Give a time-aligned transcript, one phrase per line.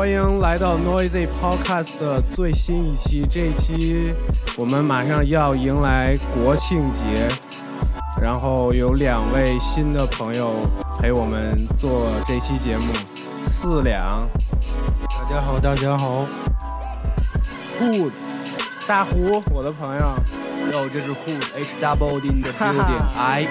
[0.00, 3.26] 要欢迎来到 Noisy Podcast 的最新一期。
[3.30, 4.14] 这一期
[4.56, 7.28] 我们马上要迎来国庆节，
[8.18, 10.54] 然后有两位新的朋友
[10.98, 12.84] 陪我们做这期节目。
[13.44, 14.26] 四两，
[15.06, 16.26] 大家好，大家好。
[17.78, 18.12] Hood，
[18.86, 20.02] 大胡，我的朋友。
[20.72, 23.48] 哟，这是 Hood H Double 的 building I。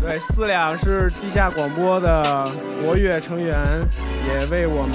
[0.00, 2.48] 对，四两是地下广播的
[2.80, 3.58] 活跃成员，
[4.28, 4.94] 也为我们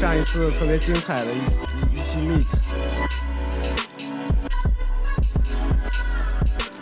[0.00, 1.38] 上一次特别精彩的一
[1.96, 2.62] 一期 mix。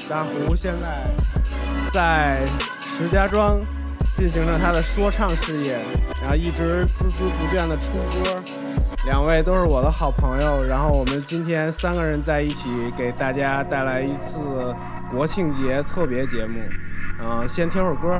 [0.09, 1.11] 大胡现在
[1.93, 2.45] 在
[2.97, 3.61] 石家庄
[4.15, 5.79] 进行着他的说唱事业，
[6.21, 7.93] 然后一直孜孜不倦的出
[8.23, 8.43] 歌。
[9.07, 14.37] 两位都是我的好朋友，然后我们今天三个人在一起，给大家带来一次。
[15.11, 16.59] 国庆节特别节目，
[17.21, 18.19] 嗯，先听会儿歌。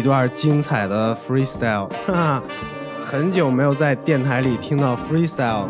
[0.00, 1.86] 一段精彩的 freestyle。
[2.06, 2.42] 哈哈，
[3.04, 5.66] 很久没有在电台里听到 freestyle，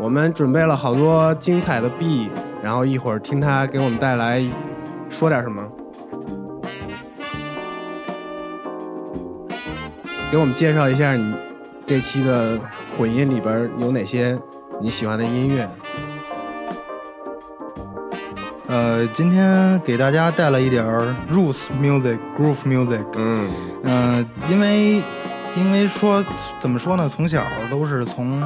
[0.00, 2.30] 我们准备了好多精彩的 B，
[2.62, 4.42] 然后一会儿听他给我们带来
[5.10, 5.62] 说点什么。
[10.30, 11.34] 给我们介绍一下你
[11.84, 12.58] 这期的
[12.96, 14.38] 混音里边有哪些
[14.80, 15.68] 你喜欢的音乐？
[18.98, 23.06] 呃，今天给大家带来一点儿 roots music、groove music。
[23.14, 23.48] 嗯
[23.84, 25.00] 嗯、因为
[25.54, 26.24] 因为说
[26.58, 28.42] 怎么说呢，从小都是从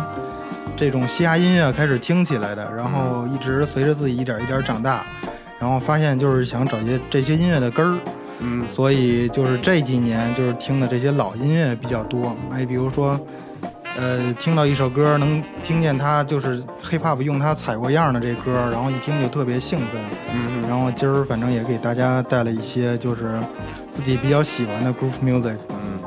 [0.76, 5.02] 这种嘻哈音乐开始听起来的，然后一直随着自己一点一点长大，
[5.58, 7.98] 然后发现就是想找些这些音乐的根儿。
[8.40, 13.18] 嗯所以就是这几年就是听的这些老音乐比较多，哎，比如说，
[13.96, 16.62] 呃，听到一首歌能听见它就是
[16.92, 20.00] hip hop 用它踩过样的这歌，然后一听就特别兴奋。
[20.34, 23.38] 嗯然后今儿反正也给大家带了一些就是
[23.90, 25.56] 自己比较喜欢的 groove music。
[25.70, 26.00] 嗯，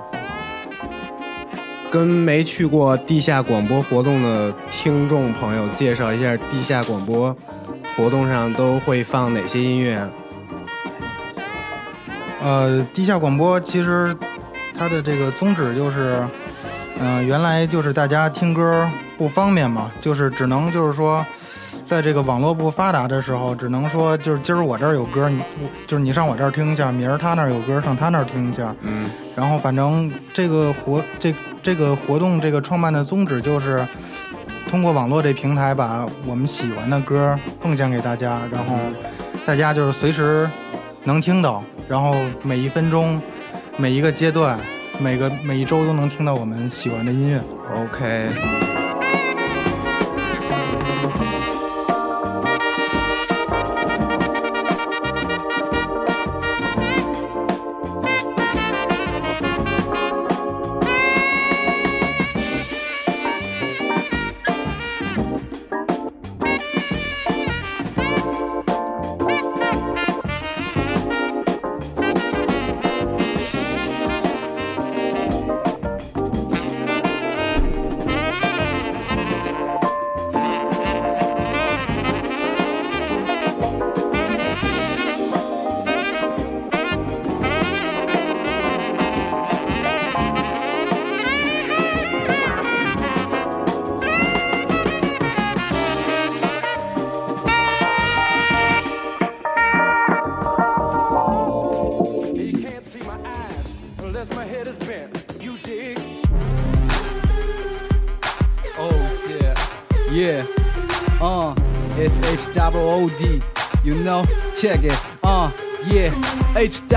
[1.91, 7.35] 跟没去过地下广播活动的听众朋友介绍一下，地下广播
[7.95, 10.09] 活动上都会放哪些音乐啊？
[12.43, 14.15] 呃，地下广播其实
[14.77, 16.23] 它的这个宗旨就是，
[16.99, 18.87] 嗯、原来就是大家听歌
[19.17, 21.25] 不方便嘛，就是只能就是说，
[21.85, 25.41] 在这个网络不发达的时候，只能说就是今儿我这儿有歌，你
[25.87, 33.85] 就是你上我这儿听一下，明儿他那儿有歌上他那儿听一下，嗯然后反正这个活这这个活动这个创办的宗旨就是。
[34.67, 38.75] 通过网络这平台，把我们喜欢的歌奉献给大家，然后
[39.45, 40.49] 大家就是随时
[41.03, 43.21] 能听到，然后每一分钟、
[43.77, 44.59] 每一个阶段、
[44.99, 47.41] 每个每一周都能听到我们喜欢的音乐。
[47.75, 48.64] ，OK。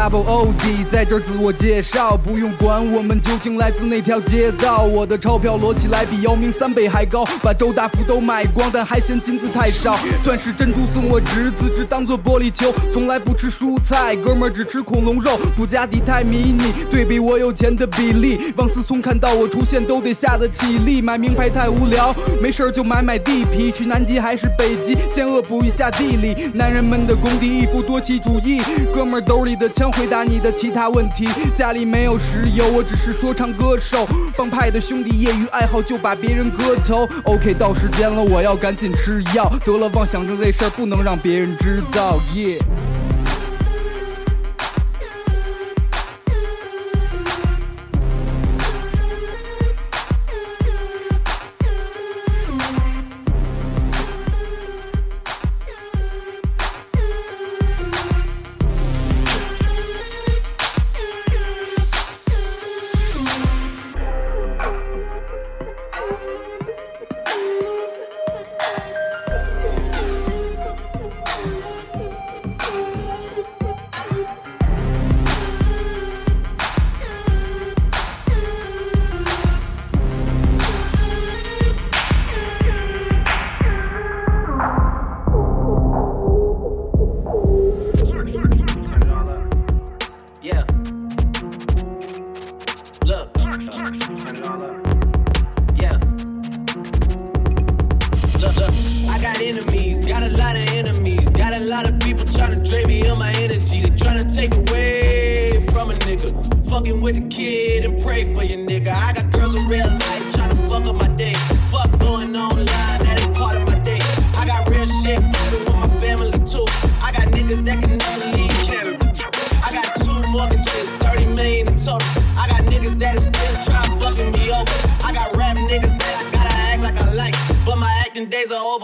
[0.09, 4.83] H double O D 在这儿自我介绍，不用管我们究竟来自哪条街道。
[4.83, 9.97] 我的钞票摞起来比姚明三倍还高，把周大福都买光，但还嫌金子太少。
[10.25, 15.38] 钻石珍珠送我侄子，只当做玻璃球，从来不吃蔬菜，哥们儿只吃恐龙肉。
[15.57, 18.52] 布加迪太迷你，对比我有钱的比例。
[18.57, 22.12] 王思聪看到我出现都得吓得起立，买名牌太无聊，
[22.43, 26.50] 没事儿就买买地皮，去南极还是北极，先恶补一下地理。
[26.55, 28.61] 男人们的功底一夫多妻主义，
[28.93, 31.28] 哥们儿兜里的枪回答你的其他问题。
[31.54, 34.07] 家里没有石油，我只是说唱歌手。
[34.37, 37.09] 帮派的兄弟业余爱好就把别人割头。
[37.25, 39.50] OK，到时间了，我要赶紧吃药。
[39.64, 42.18] 得了妄想症这事儿不能让别人知道。
[42.35, 42.59] 耶、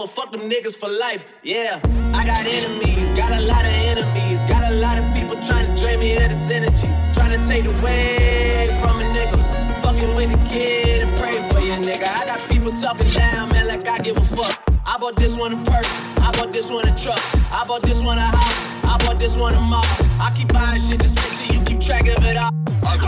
[0.03, 1.23] fuck them niggas for life.
[1.41, 1.79] Yeah,
[2.13, 5.81] I got enemies, got a lot of enemies, got a lot of people trying to
[5.81, 9.39] drain me of this energy, trying to take away from a nigga.
[9.81, 12.07] Fucking with a kid and pray for you, nigga.
[12.07, 14.61] I got people talking down, man, like I give a fuck.
[14.85, 17.19] I bought this one a purse, I bought this one a truck,
[17.51, 19.83] I bought this one a house, I bought this one a mall.
[20.19, 22.51] I keep buying shit just make sure you keep track of it all.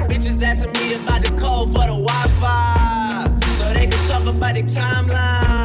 [0.08, 4.63] Bitches asking me about the code for the Wi-Fi, so they can talk about their
[4.63, 5.56] timeline.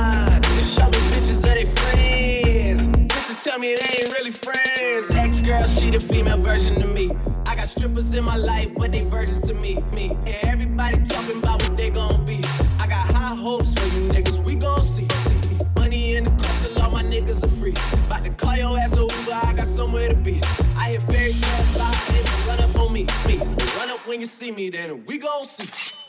[3.42, 5.10] Tell me they ain't really friends.
[5.16, 7.10] Ex-girl, she the female version of me.
[7.44, 9.82] I got strippers in my life, but they virgins to me.
[9.92, 12.40] Me and everybody talking about what they gon' be.
[12.78, 14.42] I got high hopes for you niggas.
[14.44, 15.08] We gon' see.
[15.08, 15.58] see.
[15.74, 17.74] Money in the car till all my niggas are free.
[18.06, 19.40] About to call your ass a Uber.
[19.42, 20.40] I got somewhere to be.
[20.76, 23.06] I hear fairy tales fly, they run up on me.
[23.26, 26.01] Me run up when you see me, then we gon' see.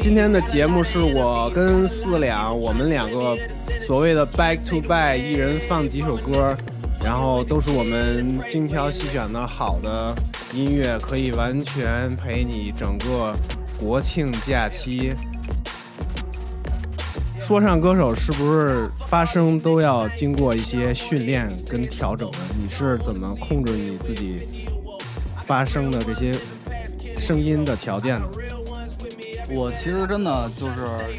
[0.00, 3.36] 今天的节目是我跟四两，我们两个
[3.86, 6.56] 所谓的 back to back，一人放几首歌，
[7.04, 10.14] 然后都是我们精挑细选的好的
[10.52, 13.34] 音乐，可以完全陪你整个
[13.78, 15.12] 国庆假期。
[17.40, 22.38] 说唱歌手是不是发声都要经过一些训练跟调整的？
[22.60, 24.66] 你是怎么控制你自己
[25.44, 26.32] 发声的这些
[27.18, 28.28] 声音的条件的？
[29.52, 30.74] 我其实真的就是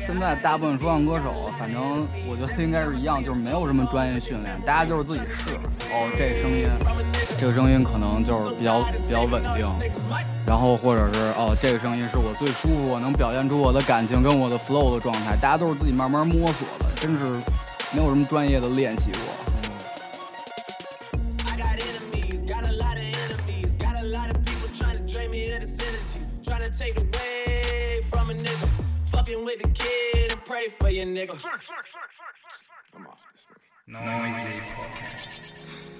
[0.05, 5.53] 现在大部分说唱歌手，反正我觉得应该是一样，就是没有什么专业训练，大家就是自己试。
[5.91, 6.65] 哦，这声音，
[7.38, 9.67] 这个声音可能就是比较比较稳定，
[10.47, 17.25] 然后或者是哦，这个声音是我最舒服，我能表现出我的感情跟我的 flow 的状态，大家都是自己慢慢摸索的，真是
[17.91, 19.19] 没有什么专业的练习过。
[21.51, 25.29] I got enemies, got a lot of enemies, got a lot of people trying to drain
[25.29, 27.30] me of this energy, trying to take away.
[29.21, 31.37] Fucking with the kid and pray for your nigga.
[32.95, 33.57] I'm off this one.
[33.87, 35.90] 四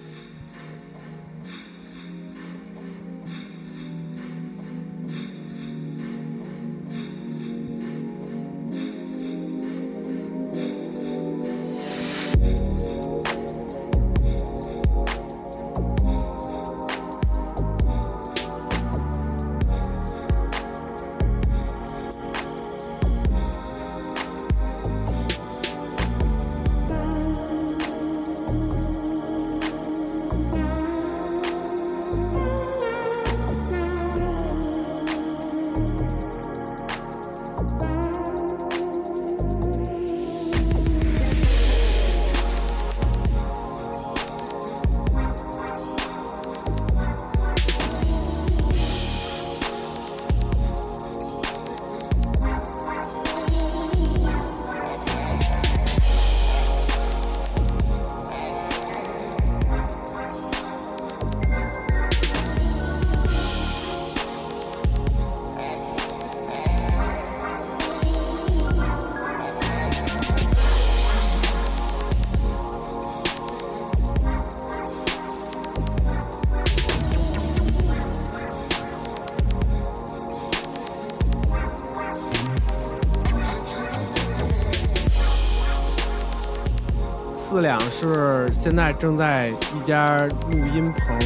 [88.63, 90.20] 现在正在一家
[90.51, 91.18] 录音棚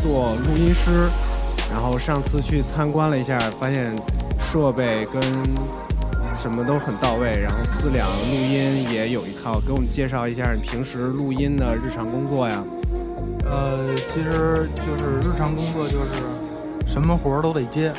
[0.00, 1.08] 做录音师，
[1.68, 3.92] 然后上次去参观了一下，发现
[4.40, 5.20] 设备跟
[6.36, 12.62] 什么都很到位，然后四两录音也有一套，给我们介绍一下你平时录音的日常工作呀。
[13.44, 17.92] 呃，其实就是日常工作，就是什么活儿都得接，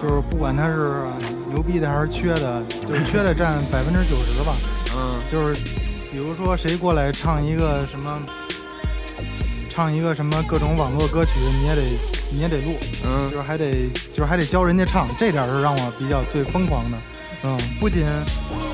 [0.00, 1.02] 就是不管他是
[1.50, 4.56] 牛逼的还是缺的，就是缺的占百分之九十吧。
[4.96, 5.62] 嗯就是
[6.10, 8.22] 比如说谁过来唱一个什么，
[9.70, 11.82] 唱一个什么各种网络歌曲，你也得
[12.32, 16.98] 你也得录，嗯就是还得就是还得教人家唱，这点儿是让我比较最疯狂的。
[17.44, 18.04] 嗯，不仅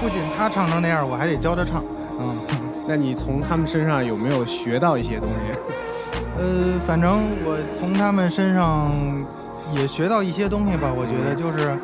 [0.00, 1.84] 不仅他唱成那样，我还得教他唱。
[2.18, 2.36] 嗯，
[2.88, 5.52] 那你从他们身上有没有学到一些东西？
[6.40, 8.90] 呃，反正我从他们身上
[9.76, 10.90] 也学到一些东西吧。
[10.90, 11.78] 我觉得就是，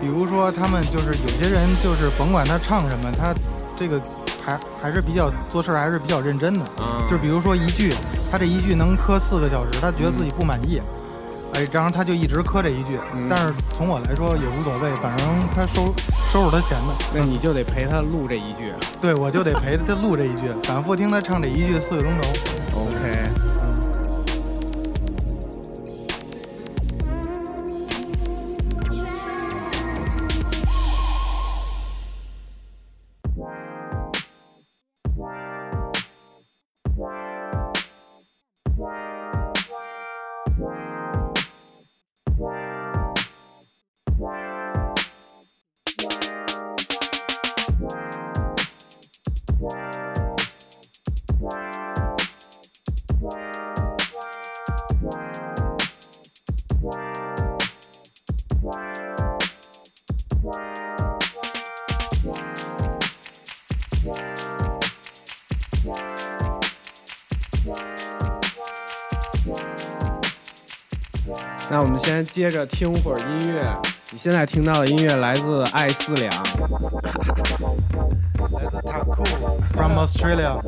[0.00, 3.34] 比如说他们就是有些人就是甭管他唱什么，他
[3.76, 4.00] 这个
[4.44, 6.64] 还还是比较做事儿还是比较认真的。
[6.78, 7.92] 嗯就比如说一句，
[8.30, 10.80] 他这一句能磕四个小时，他觉得自己不满意，
[11.54, 12.98] 哎，然后他就一直磕这一句。
[13.14, 15.86] 嗯但是从我来说也无所谓，反正他收
[16.32, 16.94] 收拾他钱的。
[17.14, 18.72] 那你就得陪他录这一句。
[19.00, 22.28] 对，我就得陪他录这一句，反复听他唱这一句四个钟头。
[22.80, 23.49] OK，
[72.40, 73.60] 接着听会儿音乐。
[74.12, 76.38] 你现在听到的音乐来自爱四两，来
[78.70, 79.26] 自 Taku
[79.74, 80.58] from Australia。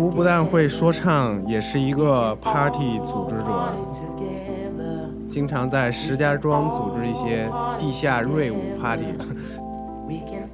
[0.00, 3.70] 胡不但会说唱，也是一个 party 组织者，
[5.30, 7.46] 经常在石家庄组织一些
[7.78, 9.04] 地下瑞舞 party。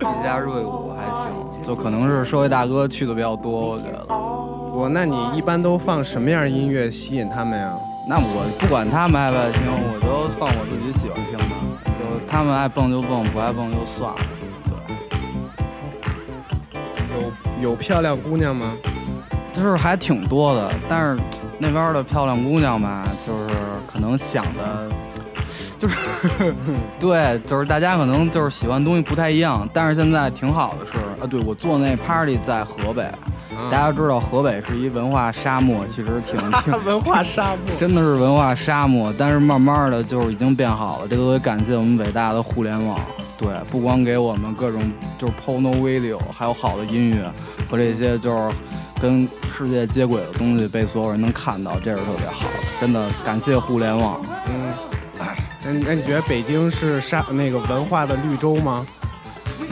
[0.01, 1.31] 地下瑞舞还行，
[1.63, 4.05] 就可能是社会大哥去的比较多，我觉得。
[4.75, 7.73] 我，那你一般都放什么样的音乐吸引他们呀？
[8.09, 11.45] 那我不管他们爱不爱听，我都放我自己喜欢听的，
[11.85, 14.19] 就他们爱蹦就蹦，不爱蹦就算了。
[17.15, 17.23] 对，
[17.63, 18.77] 有有漂亮姑娘吗？
[19.57, 21.19] 就是还挺多的，但是
[21.59, 23.55] 那边的漂亮姑娘吧，就是
[23.91, 24.89] 可能想的，
[25.79, 25.97] 就是
[27.01, 29.67] 对，就是大家可能就是喜欢的东西不太一样。
[29.73, 37.59] 但是现在挺好的是，啊，对我做那 party 在河北，啊大家知道河北是一文化沙漠，其实挺挺 文化沙漠。
[37.81, 43.01] 真的是文化沙漠，但是慢慢的就是已经变好了，这都得感谢我们伟大的互联网。
[43.39, 44.81] 对，不光给我们各种
[45.19, 47.31] 就是 porno video，还有好的音乐
[47.71, 48.57] 和这些就是
[49.01, 52.67] 跟世界接轨的东西被所有人能看到，这是特别好的。
[52.81, 54.21] 真的感谢互联网。
[54.49, 54.73] 嗯，
[55.65, 58.87] 那你那你觉得北京是沙那个文化的绿洲吗？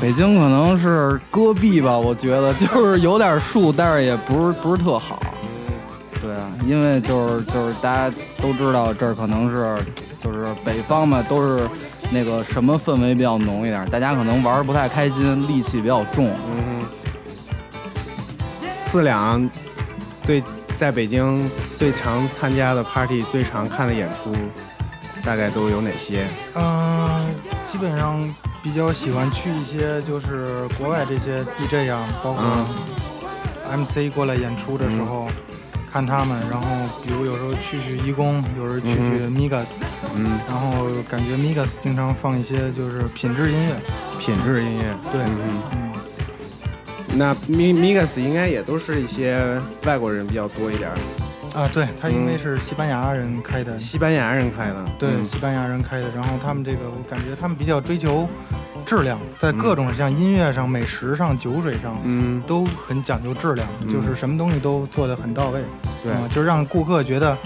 [0.01, 5.23] 北京可能是戈壁吧，我觉得就是有点树，但是也不是不是特好。
[6.21, 6.35] 对，
[6.67, 9.79] 因为就是就是大家都知道这儿可能是
[10.23, 11.69] 就是北方嘛，都是
[12.11, 16.27] 那个什么氛围比较浓一点，大家可能玩儿不太开心，戾气比较重。
[16.27, 16.74] 嗯哼，
[18.95, 19.51] 四两
[20.23, 20.41] 最
[20.79, 24.33] 在北京最常参加的 party、最常看的演出，
[25.25, 26.29] 大概都有哪些？
[26.55, 27.27] 嗯、
[27.69, 28.23] 基本上
[28.63, 33.85] 比较喜欢去一些就是国外这些 DJ 啊，包括嗯。
[33.85, 35.27] MC 过来演出的时候。
[35.93, 36.67] 看他们，然后
[37.05, 39.67] 比如有时候去去义工，有时候去去 Migas，、
[40.17, 43.77] 嗯，然后感觉 Migas 经常放一些就是品质音乐，
[44.19, 44.85] 品质音乐。
[45.13, 45.63] 对，嗯。
[45.73, 45.94] 嗯，
[47.17, 50.97] 那 Mi Migas 应该也都是一些外国人比较多一点儿，
[51.59, 54.85] 啊，对他因为嗯是西班牙人开的，西班牙人开的。
[54.99, 56.09] 对，嗯西班牙人开的。
[56.15, 58.29] 然后他们这个，我感觉他们比较追求
[58.85, 65.61] 质量，在各种像音乐上、美食上、酒水上，嗯，都很讲究质量，嗯就是什么东西都做得很到位，
[66.03, 67.39] 对，嗯就让顾客觉得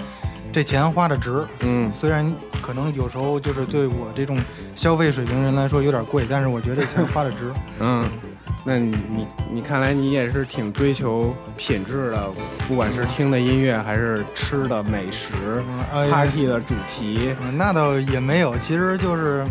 [0.51, 1.45] 这钱花的值。
[1.61, 4.37] 嗯虽然可能有时候就是对我这种
[4.75, 7.53] 消费水平人来说有点贵，但是我觉得这钱花的值。
[7.79, 8.09] 嗯。
[8.69, 12.29] 那你你你看来你也是挺追求品质的，
[12.67, 15.33] 不管是听的音乐还是吃的美食、
[15.91, 19.43] ，party 的主题，嗯，那倒也没有，其实就是，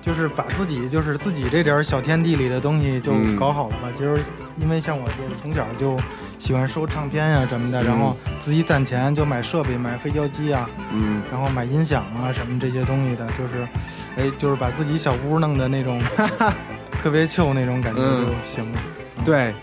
[0.00, 3.88] 就是把自己就是自己这点儿小天地里的东西就嗯搞好了吧。
[3.92, 4.16] 其实
[4.56, 5.98] 因为像我就是从小就
[6.38, 13.66] 喜欢收唱片呀、什么的，嗯然后自己攒钱就买设备，买黑胶机啊，嗯，然后买音响啊什么这些东西的，就是，
[14.16, 16.00] 哎，就是把自己小屋弄的那种
[17.02, 18.78] 特别 chill 那种感觉嗯就行了。
[19.24, 19.54] 对，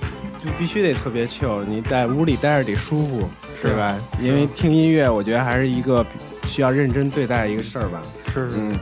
[0.44, 3.30] 就必须得特别 chill，你在屋里待着得舒服，
[3.62, 3.96] 是是吧？
[4.22, 6.06] 因为听音乐，我觉得还是一个
[6.46, 8.02] 需要认真对待的一个事儿吧。
[8.34, 8.56] 是是。
[8.58, 8.80] 嗯。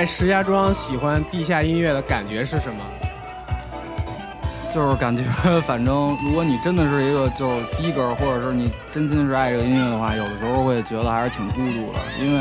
[0.00, 2.82] 在石家庄喜欢地下音乐的感觉是什么？
[4.72, 5.22] 就是感觉，
[5.66, 12.40] 反正如果你真的是一个就是低格，或者是你真心是爱这个音乐的话，有的时候会觉得还是挺孤独的，因为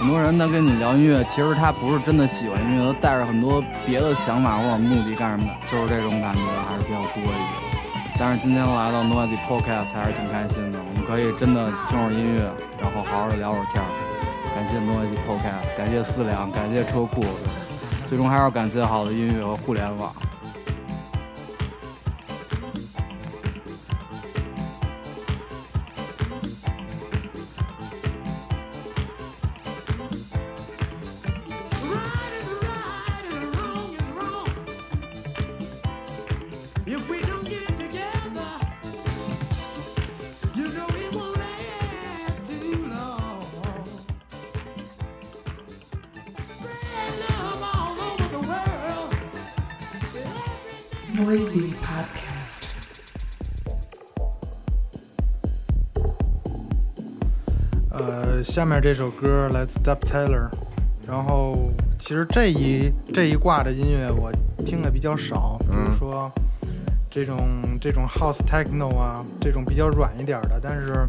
[0.00, 8.18] 很多人他跟你聊音乐，其实他不是真的喜欢音乐，他带着很多别的想法或者目的干什么的，就是这种感觉还是比较多一点。
[8.18, 12.42] 但是今天来到 Noisy Podcast 还是挺开心的，我们可以真的听会音乐，
[12.82, 13.80] 然后好好的聊会天
[14.72, 17.24] 这些东西就 ok 了感谢四两，感谢车库，
[18.08, 20.12] 最终还是要感谢好的音乐和互联网。
[58.60, 60.46] 下面这首歌来自 Dub Taylor，
[61.08, 64.30] 然后其实这一这一挂的音乐我
[64.66, 65.98] 听的比较少，比如嗯。
[65.98, 66.30] 说
[67.10, 67.38] 这种
[67.80, 71.08] 这种 House Techno 啊，这种比较软一点的，但是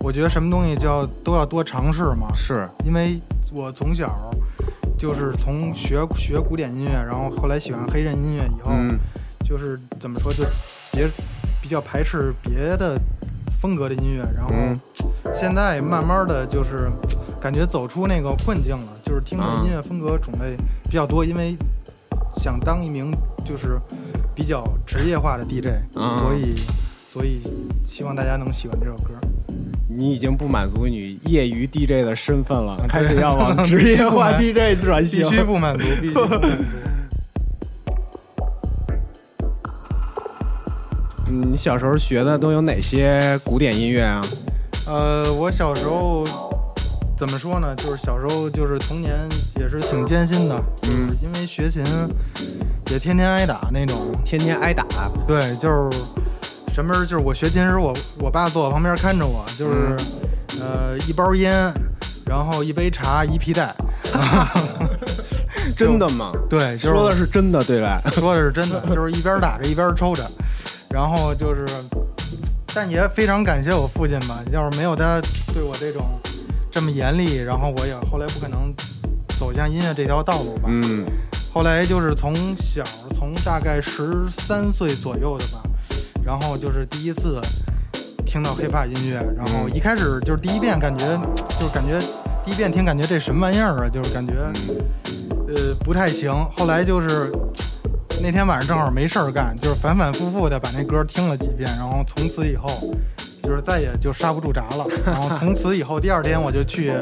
[0.00, 3.20] 我觉得什么东西就要都要多尝试嘛，是，因为
[3.52, 4.34] 我从小
[4.98, 8.98] 就是从学学古典音乐，然后后来喜欢黑人音乐以后，嗯。
[9.48, 10.42] 就是怎么说就
[10.90, 11.08] 别
[11.62, 12.98] 比较排斥别的
[13.60, 14.76] 风格的音乐，然后嗯
[15.40, 16.90] 现在慢慢的就是
[17.40, 21.56] 感觉走出那个困境了，就是听的啊音乐风格种类比较多，因为
[22.36, 23.10] 想当一名
[23.42, 23.80] 就是
[24.34, 26.54] 比较职业化的 DJ，、啊所以
[27.10, 27.40] 所以
[27.86, 29.14] 希望大家能喜欢这首歌。
[29.88, 35.36] 你已经不满足你业余 DJ 的身份了，开始要往职业化 DJ 转型必。
[35.36, 36.48] 须不满足，必须不满足。
[41.28, 44.20] 嗯你小时候学的都有哪些古典音乐啊？
[44.90, 46.26] 呃，我小时候
[47.16, 47.72] 怎么说呢？
[47.76, 49.14] 就是小时候就是童年
[49.56, 51.84] 也是挺艰辛的，嗯，因为学琴
[52.90, 53.96] 也天天挨打那种。
[54.24, 54.84] 天天挨打，
[55.28, 55.98] 对，就是
[56.74, 59.96] 什么时候就是我学琴时，我我爸坐我旁边看着我，就是、
[60.60, 61.72] 呃一包烟，
[62.26, 63.72] 然后一杯茶，一皮带。
[65.76, 66.32] 真的吗？
[66.48, 68.02] 对，就是说的是真的，对吧？
[68.10, 70.28] 说的是真的，就是一边打着一边抽着，
[70.90, 71.64] 然后就是，
[72.74, 75.20] 但也非常感谢我父亲吧，要是没有他
[75.52, 76.04] 对我这种
[76.70, 78.72] 这么严厉，然后我也后来不可能
[79.38, 80.68] 走向音乐这条道路吧。
[80.68, 81.04] 嗯
[81.52, 82.84] 后来就是从小，
[83.16, 85.60] 从大概十三岁左右的吧，
[86.24, 87.40] 然后就是第一次
[88.24, 91.04] 听到 hiphop 音乐，然后一开始就是第一遍感觉，
[91.58, 91.98] 就是感觉
[92.44, 94.34] 第一遍听感觉这什么玩意儿啊，就是感觉
[95.48, 96.32] 呃不太行。
[96.56, 97.32] 后来就是
[98.22, 102.68] 那天晚上正好没事儿干，就是反反复复的把那歌听了几遍，然后从此以后
[103.42, 104.86] 就是再也就刹不住闸了。
[105.06, 106.92] 然后从此以后第二天我就去，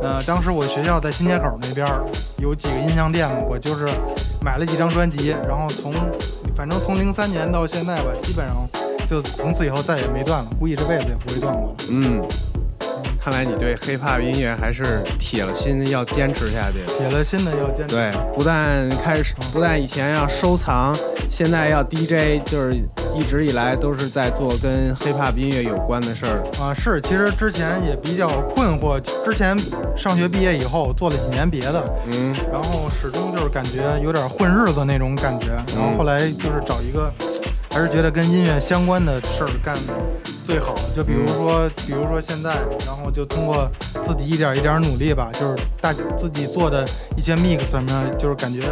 [0.00, 2.04] 呃，当时我学校在新街口那边儿
[2.38, 3.88] 有几个音像店，我就是
[4.40, 5.92] 买了几张专辑，然后从
[6.56, 8.56] 反正从零三年到现在吧，基本上
[9.08, 11.74] 就从此以后再也没断了，估计这辈子也不会断过。
[11.90, 12.22] 嗯，
[13.24, 16.84] 看来你对 hiphop 音乐还是铁了心要坚持下去。
[16.98, 17.94] 铁了心的要坚持。
[17.94, 20.94] 对，不但开始，不但以前要收藏，
[21.30, 22.74] 现在要 DJ，就是
[23.14, 26.44] 一直以来都是在做跟 hiphop 音乐有关的事儿。
[26.60, 29.56] 啊，是，其实之前也比较困惑，之前
[29.96, 31.82] 上学毕业以后做了几年别的，
[32.12, 37.10] 嗯然后始终就是感觉有点混日子那种感觉，然后后来就是找一个，
[37.74, 39.74] 还是觉得跟音乐相关的事儿干
[40.46, 40.76] 最好。
[40.94, 43.68] 就比如说，比如说现在，然后就通过
[44.06, 48.62] 自己一点一点努力吧，就是大自己做的一些 mix 什么的，就是感觉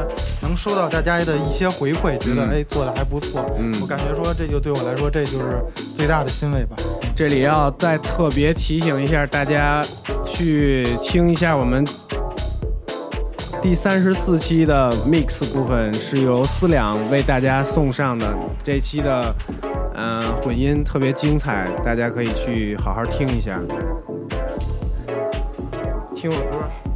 [0.41, 3.45] 能收到大家的一些回馈，觉得嗯哎做的还不错。
[3.59, 5.61] 嗯我感觉说这就对我来说，这就是
[5.97, 6.77] 最大的欣慰吧。
[7.17, 9.85] 这里要再特别提醒一下大家，
[10.25, 11.85] 去听一下我们
[13.63, 18.37] 第三十四期的 mix 部分，是由思两为大家送上的。
[18.61, 19.33] 这期的
[19.95, 23.61] 嗯、混音特别精彩，大家可以去好好听一下。
[26.13, 26.92] 听我歌。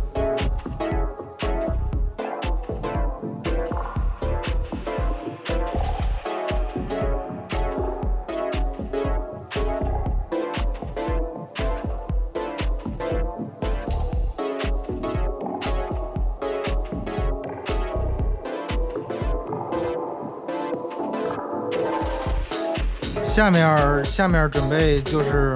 [23.37, 25.55] 下面下面准备就是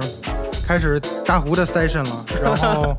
[0.67, 2.95] 开始大胡的 session 了， 然后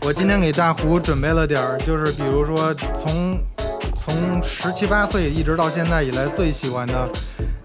[0.00, 3.38] 我今天给大胡准备了点儿，就是比如说从
[3.94, 7.08] 从十七八岁一直到现在以来最喜欢的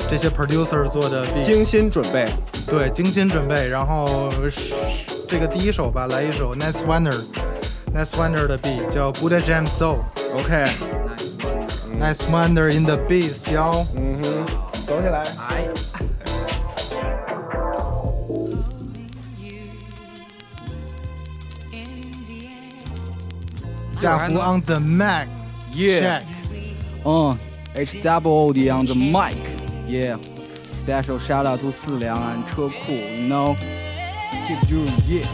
[0.08, 2.32] 这些 producer 做的 beat，精心准备。
[2.68, 4.72] 对精心准备，然后是
[5.28, 7.18] 这个第一首吧，来一首 Nice Wonder
[7.92, 9.98] Nice Wonder 的 beat 叫 Buddha Jam Soul
[10.36, 13.84] OK，Nice Wonder in the beat 哟。
[13.96, 14.30] 嗯哼，
[14.86, 15.24] 走起来。
[24.01, 25.29] 大胡 on the mic
[25.73, 26.01] Yeah.
[26.01, 26.23] check。
[27.05, 27.39] 嗯，
[27.75, 29.37] H double O D on the mic.
[29.87, 30.17] Yeah.
[30.73, 33.57] Special shout out to 四两岸车库，you know.
[34.47, 35.27] Keep doing yeah.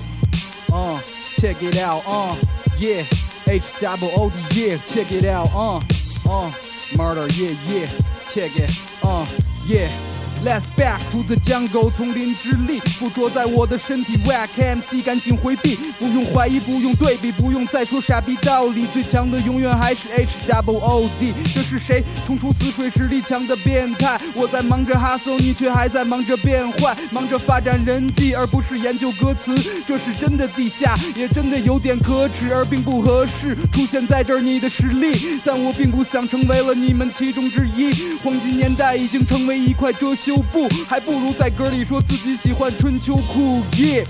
[0.71, 0.99] Uh,
[1.41, 2.03] check it out.
[2.07, 2.35] Uh,
[2.79, 3.05] yeah.
[3.47, 4.79] H double O D yeah.
[4.87, 5.49] Check it out.
[5.55, 5.81] Uh,
[6.29, 6.51] uh,
[6.97, 7.89] murder yeah yeah.
[8.35, 8.71] Check it.
[9.03, 9.27] Uh,
[9.67, 9.89] yeah.
[10.46, 14.18] Let's back to the jungle，丛林之力附着在我的身体。
[14.26, 18.86] Wack MC 赶紧回避，不用怀疑，不用对比，不用再说傻逼道理。
[18.94, 21.34] 最强的永远还是 H double O D。
[21.54, 24.20] 这是谁冲出死水实力强的变态？
[24.36, 29.56] 我在忙着哈搜，你却还在忙着变坏，忙着发展人际，而不是研究歌词。
[29.88, 33.58] 这是真的地下，也真的有点可耻，而并不合适。
[33.74, 37.92] 出现在这儿你的实力，但我并不想成为了你们其中之一。
[38.24, 43.62] 黄金年代已经成为一块遮羞不，还不如在歌里说自己喜欢春秋裤。
[43.74, 44.06] Yeah。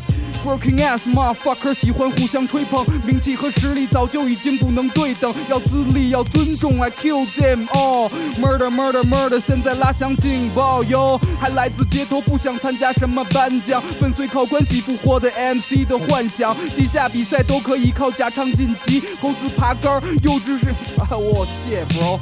[0.46, 8.10] Working ass motherfucker 喜欢互相吹捧，名气和实力早就已经不能对等，要资历要尊重，I kill them all。
[8.40, 20.70] Murder murder murder，现在拉响警报哟，还来自街头，不想参加什么颁奖，粉碎靠关系复活的 MC 的幻想，地下比赛都可以靠假唱晋级，猴子爬杆，幼稚是
[21.02, 22.20] 啊，我谢 bro，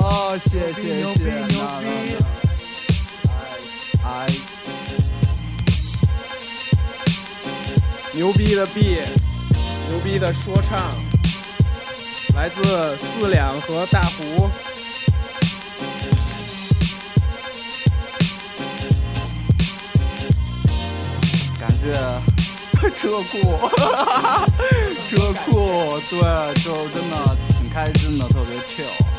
[0.00, 2.41] 啊谢谢谢，谢牛逼
[4.04, 4.26] 哎。
[8.14, 8.98] 牛逼的 B，
[9.88, 10.78] 牛逼的说唱，
[12.36, 14.50] 来自四两和大胡。
[21.58, 21.92] 感谢
[23.00, 23.58] 车库，
[25.08, 26.20] 车库，对，
[26.62, 29.11] 就真的挺开心的，特别 chill。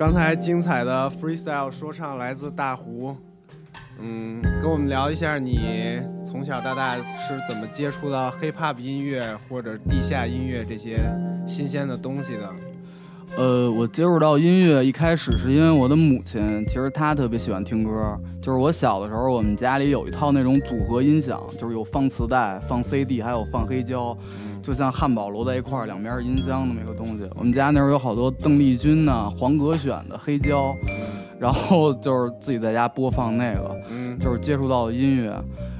[0.00, 3.14] 刚才精彩的 freestyle 说唱来自大胡，
[4.00, 11.00] 嗯，跟我们聊一下你从小到大是怎么接触到 hip hop 音乐或者地下音乐这些
[11.46, 12.50] 新鲜的东西的？
[13.36, 18.18] 呃，我接触到音乐一开始是因为我的母亲，其实她特别喜欢听歌。
[18.40, 24.16] 就是我小的时候，我们家里有一套那种组合音响，就是有放磁带、放 CD，还有放黑胶，
[24.70, 27.28] 就像汉堡摞在一块儿，两边是音箱那么一个东西。
[27.34, 30.72] 我们家那时候有好多邓丽君呐、黄格选的黑胶，
[31.40, 35.36] 然后就是自己在家播放那个，嗯，就是接触到的音乐。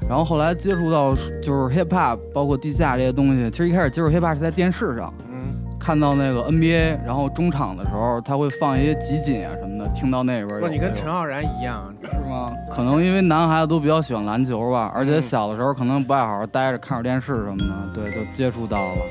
[0.09, 3.49] 然后后来接触到就是 hip hop，包括地下这些东西。
[3.49, 5.15] 其实一开始接触 hip hop 是在电视上。
[5.31, 10.61] 嗯，看到那个 NBA，然后中场的时候，他会放一些集锦啊什么的，听到那边有。
[10.61, 12.53] 不，你跟陈浩然一样，是吗？
[12.71, 19.03] 可能因为男孩子都比较喜欢篮球吧，而且嗯小的时候可能不爱好好待着，看着电视什么的，对，就接触到了。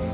[0.00, 0.06] 嗯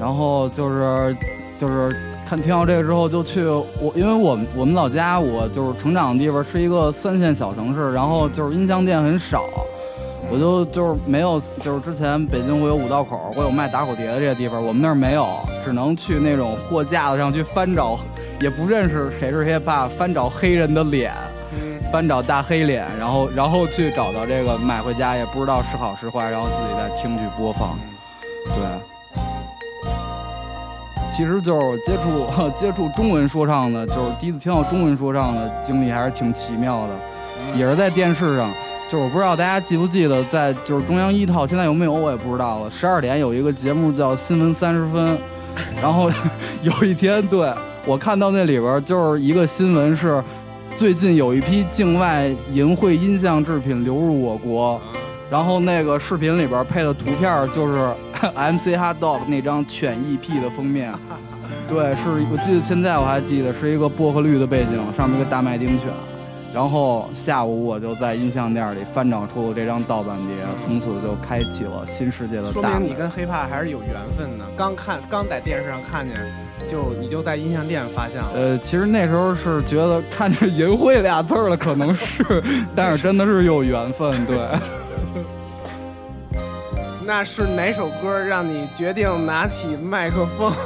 [0.00, 1.16] 然后就是
[1.56, 1.96] 就是
[2.28, 9.44] 看听到这个之后就去我，因为我们我们老家我就是成长的地方是一个三线小城市，然后就是音像店很少，
[10.30, 15.26] 我就就是没有就是之前北京会有五道口会有卖打火碟的这些地方，我们那儿没有，
[15.64, 17.96] 只能去那种货架子上去翻找，
[18.40, 21.12] 也不认识谁是 hiphop，翻找黑人的脸。
[21.56, 27.78] 嗯，翻找大黑脸，然后然后去找到这个买回家，也不知道是好是坏，然后自己再听去播放。
[28.46, 28.54] 对，
[31.14, 32.26] 其实就是接触
[32.58, 36.94] 接触中文说唱的，就是第一次听到中文说唱的经历还是挺奇妙的，
[37.56, 38.50] 也是在电视上。
[38.90, 42.70] 就是我不知道大家记不记得，在就是中央一套，现在有没有我也不知道了。
[42.70, 45.16] 十二点有一个节目叫《新闻三十分》，
[45.82, 46.10] 然后
[46.62, 47.52] 有一天对
[47.86, 50.22] 我看到那里边就是一个新闻是。
[50.76, 54.80] 最近有一批境外淫秽音像制品流入我国，
[55.30, 57.74] 然后那个视频里边配的图片就是
[58.34, 60.92] MC Hot Dog 那张犬 EP 的封面，
[61.70, 65.86] 对，是我记得现在我还记得是一个薄荷绿的背景，上面一个大麦丁犬。
[66.54, 72.82] 然后下午我就在音像店里翻找出了这张盗版碟，从此就开启了新世界的大门。
[72.82, 74.44] 明你跟 hip hop 还是有缘分的。
[74.56, 76.16] 刚看刚在电视上看见，
[76.68, 78.28] 就你就在音像店发现了。
[78.34, 82.24] 呃，其实那时候是觉得看着“淫秽”俩字儿了，可能是，
[82.72, 84.38] 但是真的是有缘分，对。
[87.04, 90.52] 那是哪首歌让你决定拿起麦克风？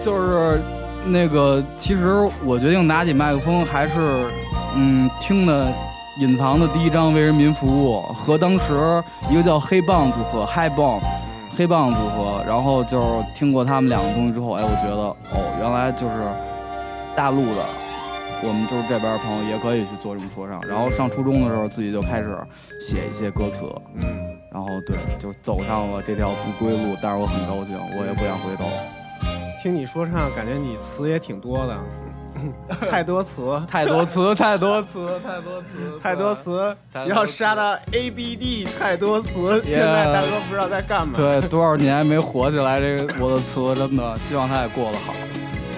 [0.00, 0.60] 就是
[1.04, 3.94] 那个，其实我决定拿起麦克风，还是
[4.76, 5.72] 嗯听的
[6.20, 11.00] 隐藏的第一张《为人民服务》和当时一个叫黑棒组合 High Bomb
[11.56, 15.02] 黑棒组合，然后就是听过他们两个东西之后，哎，我觉得
[15.34, 16.28] 哦，原来就是
[17.16, 17.64] 大陆的。
[18.44, 22.36] 我们就是这边朋友也可以去做这种说唱，然后上初中的时候自己就开始
[22.80, 23.62] 写一些歌词，
[23.94, 24.02] 嗯，
[24.52, 28.64] 然后对，就走上了这条不归路，但是我很高兴，我也不想回头。
[29.62, 31.78] 听你说唱，感觉你词也挺多的，
[32.90, 39.62] 太多词，太多词，太多词，太多词，太多词，要杀到 A B D，太多词。
[39.62, 41.14] 现在大哥不知道在干嘛。
[41.16, 45.14] 对，多少年没火起来，这个我的词真的， 希望他也过得好。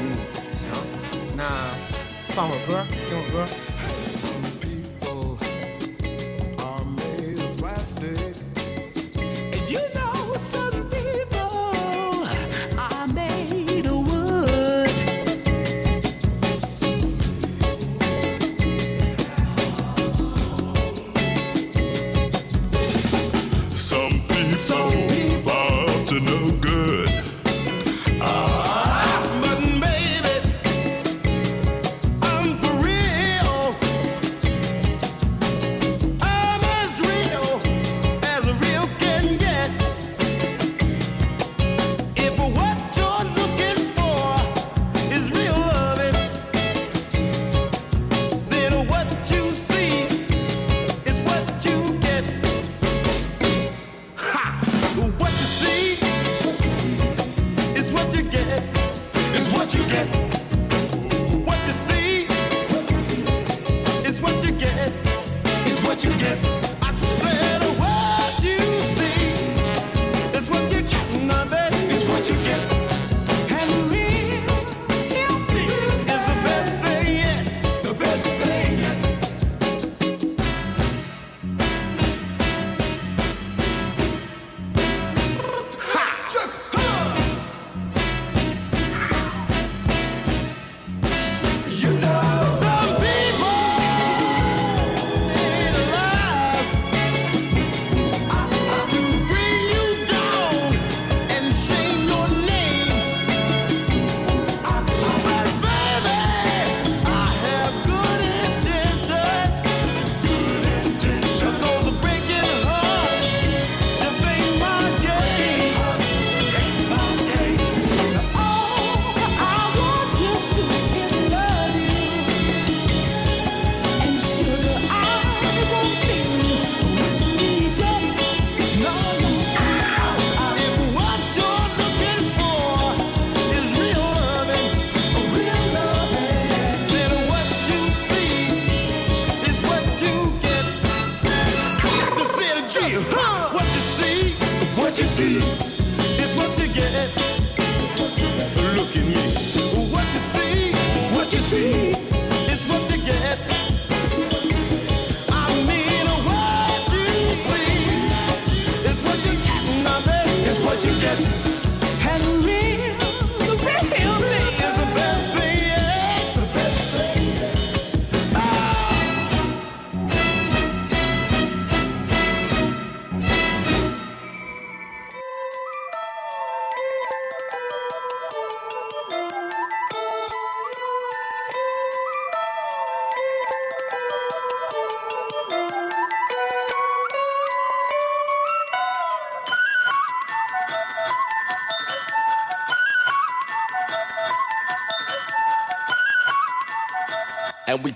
[0.00, 0.16] 嗯，
[0.54, 0.70] 行，
[1.36, 1.44] 那
[2.28, 3.63] 放会儿歌，听会儿歌。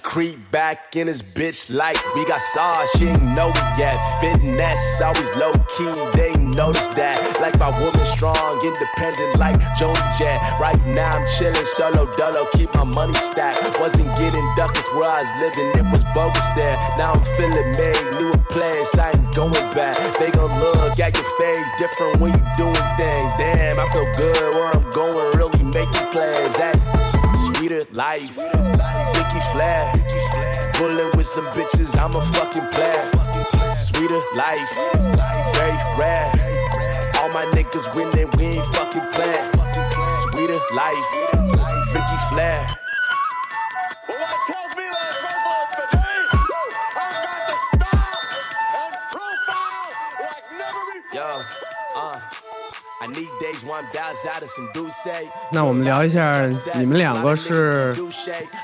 [0.02, 2.90] Creep back in his bitch like we got sauce.
[2.98, 3.96] She ain't know it yet.
[4.20, 5.92] Fitness always low key.
[6.12, 7.18] They notice that.
[7.40, 10.40] Like my woman strong, independent like Joan Jett.
[10.60, 12.48] Right now I'm chillin' solo dolo.
[12.52, 13.60] Keep my money stacked.
[13.80, 15.68] Wasn't getting duckers where I was living.
[15.78, 16.76] It was bogus there.
[16.96, 18.02] Now I'm feeling made.
[18.18, 18.96] New a place.
[18.98, 19.96] I ain't going back.
[20.18, 23.30] They gon' look at your face different when you doing things.
[23.38, 25.36] Damn, I feel good where I'm going.
[25.36, 26.56] Really making plans.
[26.56, 28.36] That sweeter life.
[28.36, 29.92] Ricky Flair.
[30.78, 33.74] Bullin' with some bitches, I'm a fucking player.
[33.74, 34.68] Sweeter life,
[35.54, 36.30] very rare.
[37.18, 39.50] All my niggas winning, we ain't fucking playing.
[40.22, 41.06] Sweeter life,
[41.92, 42.87] Ricky Flair.
[55.50, 57.94] 那我们聊一下你们两个是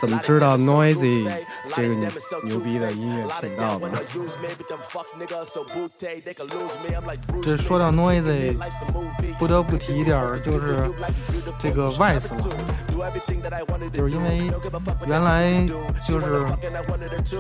[0.01, 1.30] 怎么知道 Noisy
[1.74, 2.11] 这个牛
[2.45, 3.88] 牛逼的音乐频道的？
[7.42, 8.57] 这说到 Noisy，
[9.38, 10.90] 不得不提一点儿，就是
[11.61, 12.36] 这个 Vice 了，
[13.92, 14.51] 就是因为
[15.07, 15.66] 原来
[16.07, 16.45] 就是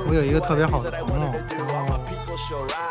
[0.06, 1.98] 我有一个特别好的朋友，然后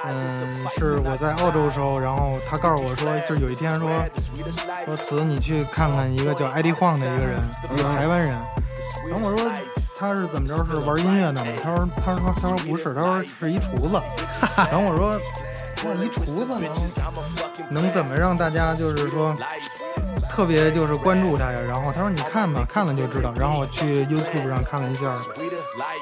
[0.05, 3.89] 嗯是我在澳洲的时候，然后他告诉我说，就有一天说
[4.85, 7.39] 说词你去看看一个叫 Eddie Huang 的一个人，
[7.73, 8.29] 一个台湾人，
[9.09, 9.51] 然后我说
[9.97, 11.51] 他是怎么着是玩音乐的吗？
[11.63, 14.01] 他说他说他说不是，他说是一厨子，
[14.57, 15.19] 然后我说
[15.89, 19.35] 哇一厨子能能怎么让大家就是说
[20.29, 21.59] 特别就是关注他呀？
[21.61, 23.33] 然后他说你看吧，看了就知道。
[23.37, 25.13] 然后我去 YouTube 上看了一下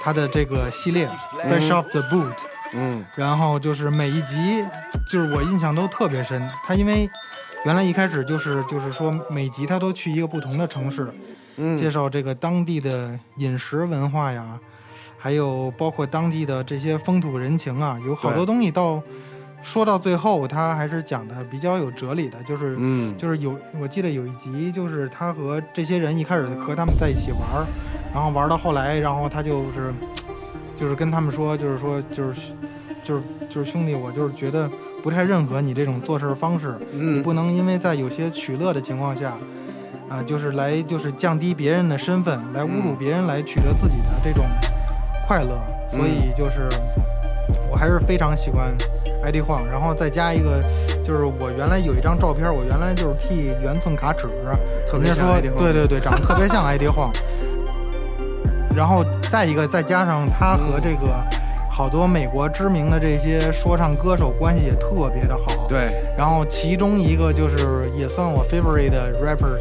[0.04, 1.08] 他的这个系列
[1.44, 2.34] Fresh Off the Boot，
[2.74, 4.66] 嗯然后就是每一集
[5.10, 6.50] 就是我印象都特别深。
[6.66, 7.10] 他因为
[7.64, 11.14] 原来一开始就是就是说每集他都去一个不同的城市，
[11.58, 11.78] 嗯。
[11.78, 14.60] 介绍这个当地的饮食文化呀，
[15.18, 19.02] 还有包括当地的这些风土人情啊，有好多东西到
[19.62, 23.16] 说到最后，他还是讲的比较有哲理的，就是嗯。
[23.16, 27.68] 就是有我记得有一集就是他和这些人一开始和他们在一起玩儿，
[28.12, 29.94] 然后玩到后来，然后他就是
[30.76, 32.54] 就是跟他们说，就是说就是
[33.04, 34.68] 就是就是兄弟，我就是觉得
[35.04, 39.34] 不太认可你这种做事方式，你嗯不能因为在有些取乐的情况下，
[40.10, 44.46] 啊、就是来就是降低别人的身份，来侮辱别人，来取得自己的这种
[45.28, 45.60] 快乐。
[45.90, 46.70] 所以就是
[47.70, 48.74] 我还是非常喜欢
[49.24, 50.64] ID 晃，然后再加一个，
[51.04, 54.28] 就是我原来有一张照片，我原来就是剃圆寸卡尺，
[54.90, 57.12] 特别像人家说对对对，长得特别像 ID 晃。
[58.74, 61.22] 然后再一个，再加上他和这个
[61.82, 65.68] 好多美国知名的这些说唱歌手关系也特别的好。
[65.68, 69.58] 对，然后其中一个就是也算我 favorite 的 rapper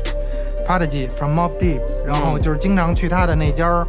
[0.66, 3.86] Prodigy from Mob Deep，然后就是经常去他的那家儿，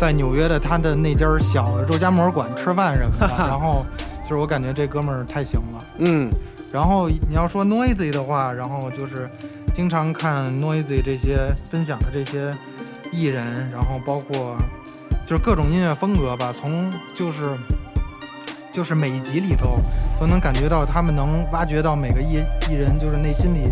[0.00, 3.84] 在纽约的他的那家儿小肉夹馍馆吃饭什么的， 然后
[4.22, 5.78] 就是我感觉这哥们儿太行了。
[5.98, 6.30] 嗯
[6.72, 9.28] 然后你要说 Noisy 的话，然后就是
[9.74, 12.52] 经常看 Noisy 这些分享的这些
[13.10, 14.54] 艺人，然后包括
[15.26, 17.42] 就是各种音乐风格吧，从就是
[18.72, 19.78] 就是每一集里头
[20.20, 23.70] 都能感觉到他们能挖掘到每个艺艺人就是内心里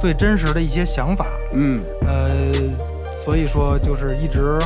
[0.00, 2.52] 最真实的一些想法，嗯呃，
[3.16, 4.58] 所以说就是一直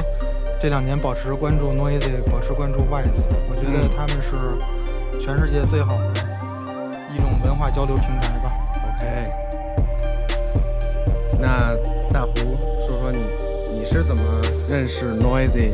[0.61, 6.13] 这两年保持关注 Noisy，保持关注 Vice，我觉得他们是全世界最好的
[7.15, 8.51] 一种文化交流平台吧。
[8.97, 9.25] ，OK。
[11.39, 11.75] 那
[12.11, 12.35] 大胡
[12.87, 13.29] 说说你
[13.73, 15.71] 你是怎么认识 Noisy？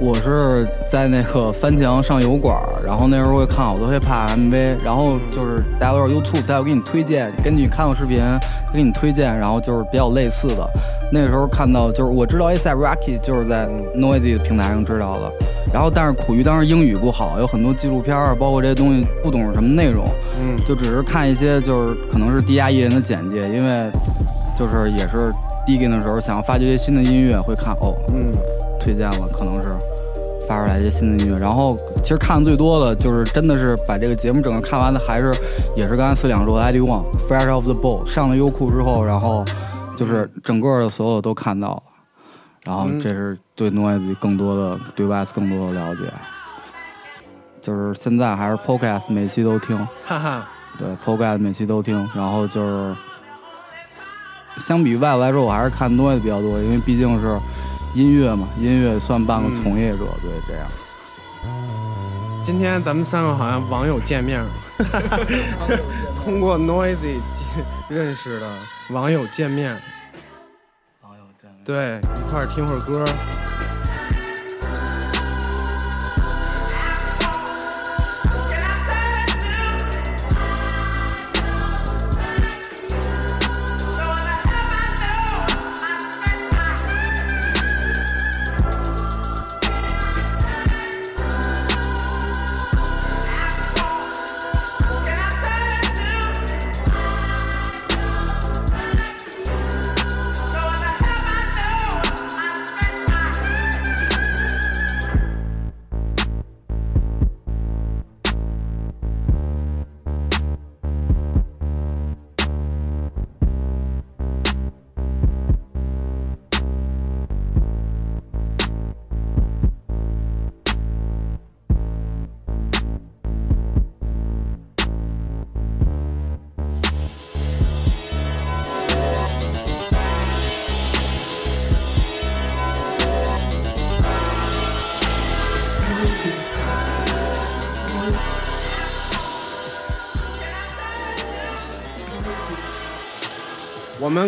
[0.00, 8.20] 我是在那个翻墙上油管儿，然后那时候会看好多 hiphop MV，然后就是大家都是 YouTube，他要给你推荐，根据你看过视频，
[8.66, 10.70] 他给你推荐，然后就是比较类似的。
[11.10, 15.32] 那个时候看到就是我知道 ASAP Rocky 就是在 Noisy 的平台上知道的，
[15.72, 20.08] 然后但是苦于当时英语不好，有很多纪录片儿，包括这些东西不懂是什么内容，
[20.40, 20.60] 嗯。
[20.64, 23.90] 就只是看一些就是可能是低压艺人的简介，因为
[24.56, 25.32] 就是也是
[25.66, 28.32] digging 的时候想要发掘一些新的音乐，会看哦，嗯。
[28.80, 29.70] 推荐了，可能是
[30.48, 31.38] 发出来一些新的音乐。
[31.38, 35.30] 然后其实看的最多的就是真的是把这个节目整个看完的，还是
[35.76, 39.44] 也是刚才四两说的 ID One Fresh Off the Boat 上了优酷之后，然后
[39.96, 41.82] 就是整个的所有都看到了，
[42.64, 46.02] 然后嗯这是对 Noise 更多的对 West 更多的了解。
[47.60, 49.76] 就是现在还是 Podcast 每期都听，
[50.06, 52.96] 哈哈，对 Podcast 每期都听，然后就是
[54.58, 57.38] 相比外来说，我还是看 Noise 比较多，因为毕竟是
[57.94, 60.68] 音乐嘛，音乐算半个从业者，对这样。
[62.42, 64.50] 今天咱们三个好像网友见面了，
[66.24, 67.20] 通过 Noisy
[67.88, 68.50] 认识的
[68.90, 69.80] 网友见面，
[71.02, 71.64] 网友见面。
[71.64, 73.04] 对，一块儿听会儿歌。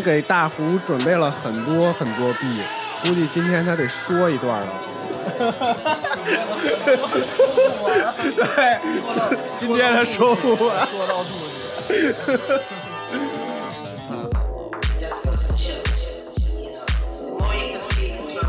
[0.01, 2.63] 们给大胡准备了很多很多币，
[3.03, 4.69] 估计今天他得说一段了。
[8.35, 8.79] 对，
[9.59, 10.89] 今天他说不完。
[10.89, 11.23] 说到。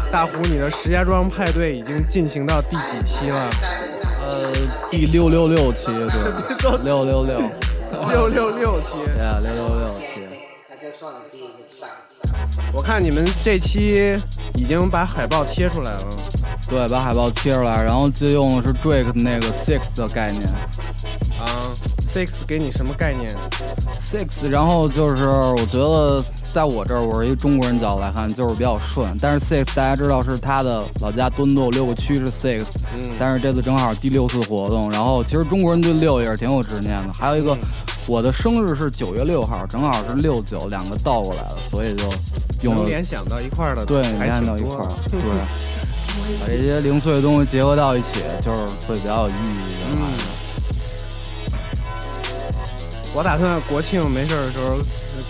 [0.09, 3.49] 大胡，你的石家庄派对已经进行到第几期了？
[4.25, 4.51] 呃，
[4.89, 6.03] 第六六六期，对，
[6.83, 7.41] 六六六，
[8.09, 8.87] 六六六期。
[9.13, 10.21] 对啊，六六六期。
[12.73, 14.15] 我看你们这期
[14.55, 16.07] 已经把海报贴出来了。
[16.69, 20.41] 对，把海报贴出来，然后借用的是 Drake 那个 Six 的概念
[21.37, 21.73] 啊
[22.13, 23.29] ，Six 给你什么概念
[23.93, 26.23] ？，Six，然后就是我觉得
[26.53, 29.15] 在我这儿，我是一个中国人角度来看，就是比较顺。
[29.21, 37.13] 但是 Six 大家知道是他的老家敦度六个区是 Six，嗯但是这次正好第六次活动，然后其实中国人对六也是挺有执念的。
[37.13, 37.57] 还有一个，
[38.07, 42.03] 我的生日是九月六号，正好是六九，两个倒过来了，所以就
[42.61, 45.19] 用联想到一块儿的，对，联想到一块儿， 对，
[46.41, 49.85] 把这些零碎的东西结合到一起，就是会比较有意义的。
[49.95, 50.01] 嗯，
[53.15, 54.77] 我打算国庆没事儿的时候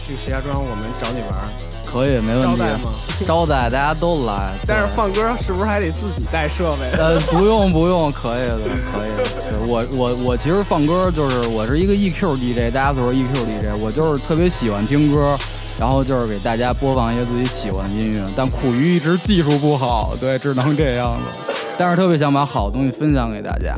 [0.05, 1.45] 去石家庄，我们找你玩儿，
[1.85, 2.57] 可以，没问题。
[2.57, 2.93] 招待吗？
[3.25, 6.89] 招待大家都来， 但是对放歌是不是还得自己带设备？
[6.97, 8.57] 呃，不用不用，可以的，
[8.91, 9.23] 可以的。
[9.51, 15.37] 对我我我其实放歌就是我是一个 EQ DJ，大家都说 EQ DJ，我就是特别喜欢听歌，
[15.79, 21.53] 然后就是给大家播放一些自己喜欢的音乐，但苦于一直技术不好，对，只能这样子。
[21.77, 23.75] 但是特别想把好东西分享给大家。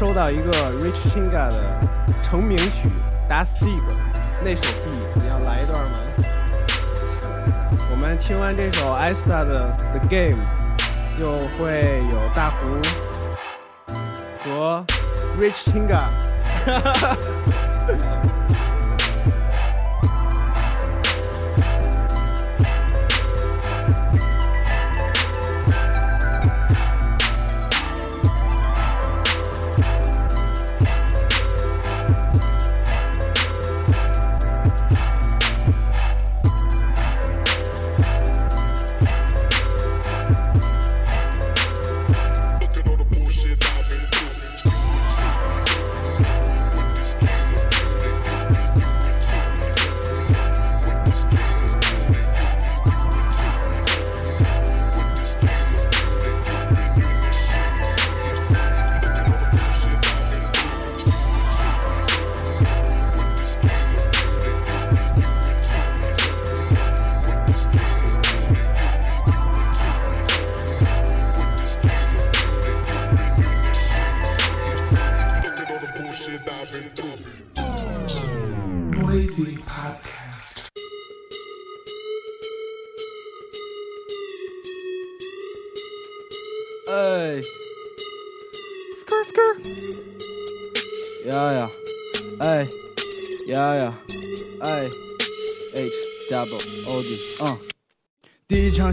[0.00, 1.62] 收到一个 Rich Chinga 的
[2.22, 2.88] 成名曲
[3.30, 3.66] 《Das Dig》，
[4.42, 5.98] 那首 B 你要来一段吗？
[7.90, 10.38] 我们听完这首 Ista 的 The Game，
[11.18, 12.80] 就会有大胡
[14.42, 14.82] 和
[15.38, 16.04] Rich Chinga。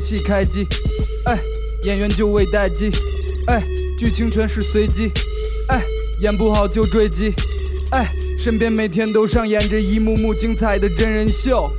[0.07, 0.65] 戏开机，
[1.25, 1.37] 哎，
[1.83, 2.89] 演员就位待机，
[3.47, 3.61] 哎，
[3.99, 5.11] 剧情全是随机，
[5.67, 5.83] 哎，
[6.21, 7.33] 演不好就坠机，
[7.91, 11.69] 哎，身边每天都上演着一幕幕精彩的真人秀，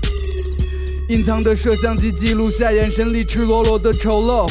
[1.08, 4.46] 隐藏的摄像机记录下眼神里赤裸裸的丑陋。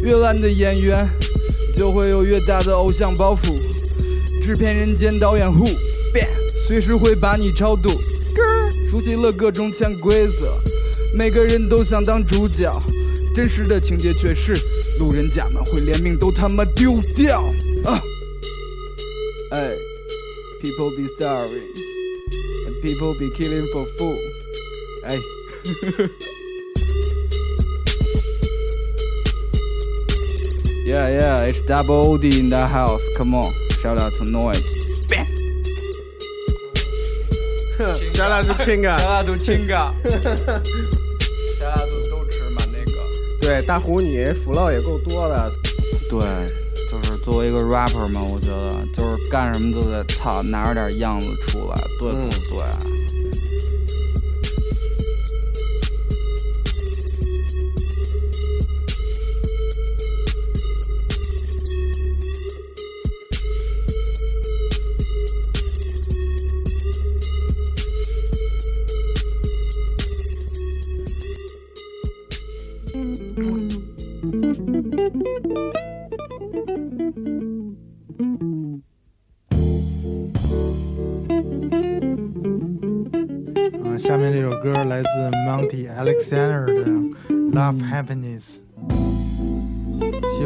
[0.00, 1.04] 越烂的演员，
[1.74, 3.58] 就会有越大的偶像包袱。
[4.40, 5.74] 制片人兼导演 Who
[6.12, 6.28] 变，
[6.68, 7.90] 随时会把你超度。
[8.88, 10.56] 熟悉了各种潜规则，
[11.14, 12.72] 每个人都想当主角，
[13.34, 14.54] 真实的情节却是
[14.98, 17.40] 路人甲们会连命都他妈丢掉。
[17.84, 18.02] 啊，
[19.52, 19.72] 哎
[20.62, 21.72] ，People be starving
[22.66, 24.18] and people be killing for food。
[25.04, 25.18] 哎。
[30.86, 33.02] Yeah, yeah, it's double OD in the house.
[33.14, 34.77] Come on, shout out to Noise.
[38.14, 39.92] 咱俩是 Chinga，out to Chinga.
[41.58, 42.92] shout out to 都吃嘛那个。
[43.40, 45.52] 对，大胡你 flow 也够多的，
[46.10, 46.18] 对，
[46.90, 52.60] 就是作为一个 rapper 嘛，我觉得就是干什么都得操拿着点样子出来，对不对？
[52.62, 52.78] 啊，
[88.38, 88.62] 希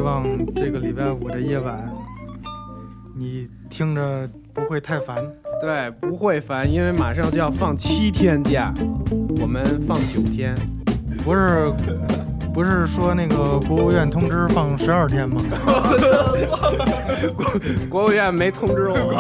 [0.03, 0.25] 望
[0.55, 1.93] 这个礼拜五的夜晚，
[3.17, 5.25] 你听着不会太烦。
[5.61, 8.73] 对，不会烦，因为马上就要放七天假，
[9.41, 10.55] 我们放九天。
[11.25, 11.73] 不是，
[12.53, 15.37] 不是说那个国务院通知放十二天吗？
[17.89, 19.13] 国务院没通知我。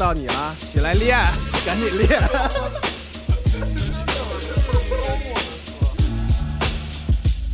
[0.00, 1.14] 到你了，起来练，
[1.66, 2.18] 赶紧练。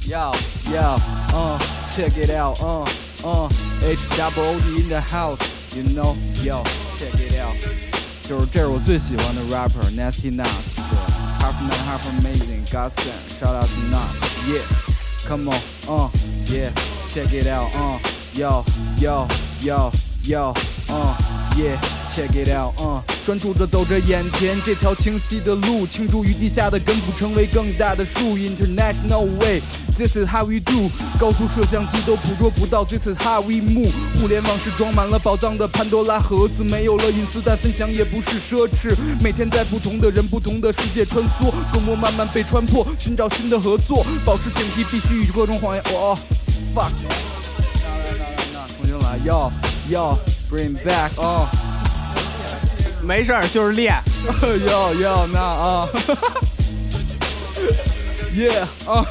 [0.06, 0.32] Yo,
[0.72, 0.96] yo,
[1.34, 1.58] uh,
[1.90, 2.86] check it out, uh,
[3.24, 3.48] uh,
[3.82, 5.40] H double O D in the house,
[5.74, 6.62] you know, yo,
[6.96, 7.56] check it out，
[8.22, 10.96] 就是这是我最喜欢的 rapper Nasty Nuts，对
[11.40, 16.08] ，Half Man Half Amazing，God send，shout out to Nuts，yeah，come on, uh,
[16.46, 16.70] yeah,
[17.12, 17.98] check it out, uh,
[18.34, 18.64] yo,
[19.00, 19.26] yo,
[19.60, 19.90] yo,
[20.22, 20.54] yo,
[20.88, 21.16] uh,
[21.56, 22.05] yeah。
[22.16, 28.38] Check it out，嗯、专注着走着眼前这条清晰的路，倾注于地下的根部，成为更大的树。
[28.38, 30.90] International way，this is how we do，
[31.20, 33.92] 高速摄像机都捕捉不到，this is how we move。
[34.18, 38.96] 互联网是装满了宝藏的潘多拉盒子，没有了隐私，但分享也不是奢侈。
[39.20, 45.84] 每天在不同的人、不同的世界穿梭，隔膜慢慢被穿破，寻找新的合作，保持警惕，必须与各种谎言。
[45.92, 46.16] 哦、
[46.74, 46.92] fuck。
[48.78, 49.50] 重新来，yo
[49.90, 50.16] yo
[50.50, 51.46] bring back，哦、
[53.06, 53.94] 没事儿，就是练。
[54.42, 55.88] yo yo 那啊
[58.34, 59.06] ，yeah 啊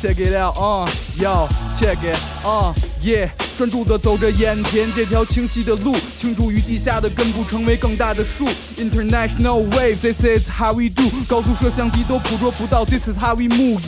[0.00, 0.86] ，check it out 啊
[1.16, 3.30] ，yo check it 啊，yeah。
[3.56, 8.46] 专注地走着眼前这条清晰的路，倾注于地下的根部，成为更大的树。
[8.76, 11.10] International wave，this is how we do。
[11.28, 13.82] 高速摄像机都捕捉不到，this is how we move。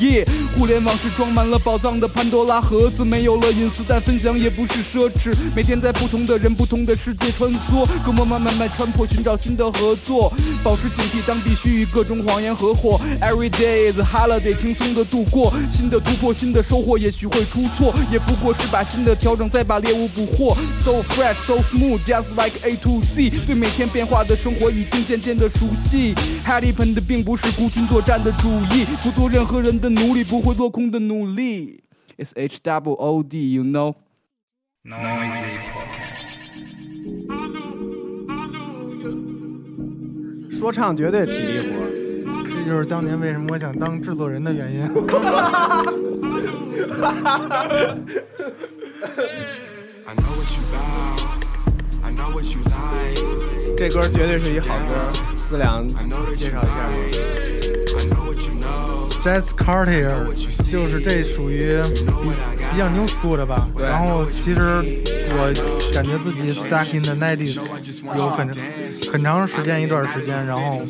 [0.57, 5.35] 互联网是装满了宝藏的潘多拉盒子，没有了隐私，但分享也不是奢侈。
[5.55, 13.01] 每天在不同的人、不同的世界穿梭，隔膜慢慢慢穿破，寻找新的合作，保持警惕，当必须与各种谎言合伙。
[13.21, 20.55] Every day is holiday，轻松的度过，新的突破，新的收获，也许会出错，也不过是把新的调整，再把猎物捕获。
[20.85, 23.31] So fresh, so smooth, just like A to Z。
[23.47, 26.15] 对每天变化的生活已经渐渐的熟悉。
[26.45, 31.83] Happen 的并不是孤军作战的主义，不做任何人的奴隶，不会落空的努力。
[32.17, 33.95] It's H double O D, you know.
[40.53, 41.67] 说唱绝对体力活。
[42.47, 44.85] 这就是当年为什么我想当制作人的原因。
[49.05, 50.63] I know what you.
[52.03, 53.77] I know what you like.
[53.77, 56.89] 这歌绝对是一好歌，思良 I know that 介 you 绍一下
[59.25, 59.35] I.
[59.35, 60.13] Jazz Cartier
[60.71, 62.29] 就是这属于比
[62.73, 63.67] 比较 new school 的吧。
[63.81, 65.51] 然后其实我
[65.95, 67.59] 感觉自己 stuck in the 90s
[68.19, 68.47] 有很
[69.11, 70.83] 很长时间一段时间，然后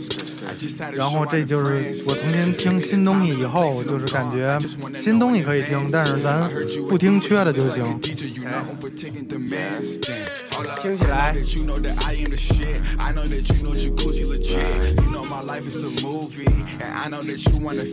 [0.93, 4.59] 然后这就是我重新听新东西以后，就是感觉
[4.99, 6.51] 新东西可以听，但是咱
[6.89, 8.01] 不听缺的就行。
[10.81, 11.35] 听起来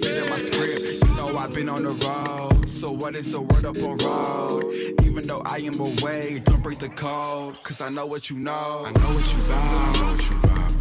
[0.02, 1.04] that my script.
[1.04, 4.64] You know I've been on the road, so what is the word up on road?
[5.04, 8.86] Even though I am away, don't break the code, cause I know what you know.
[8.88, 10.22] I know what you about.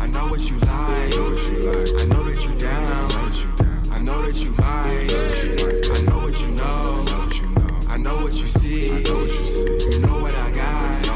[0.02, 1.14] I know what you like.
[2.00, 3.90] I know that you down.
[3.90, 5.10] I know that you might.
[5.96, 7.04] I know what you know.
[7.88, 8.86] I know what you see.
[8.86, 11.06] You know what I got.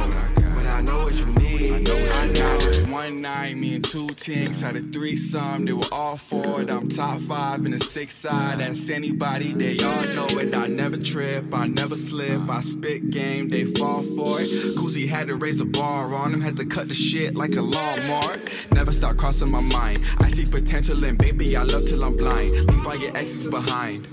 [0.56, 1.88] But I know what you need.
[1.88, 2.63] I know
[2.94, 5.64] one night, me and two tinks had a threesome.
[5.64, 6.70] They were all for it.
[6.70, 8.60] I'm top five in the six side.
[8.60, 10.54] Ask anybody, they all know it.
[10.54, 12.48] I never trip, I never slip.
[12.48, 14.48] I spit game, they fall for it.
[14.78, 17.62] Koozie had to raise a bar on him, had to cut the shit like a
[17.62, 18.36] lawnmower.
[18.72, 20.00] Never stop crossing my mind.
[20.20, 22.52] I see potential in baby, I love till I'm blind.
[22.70, 24.06] Leave all your exes behind.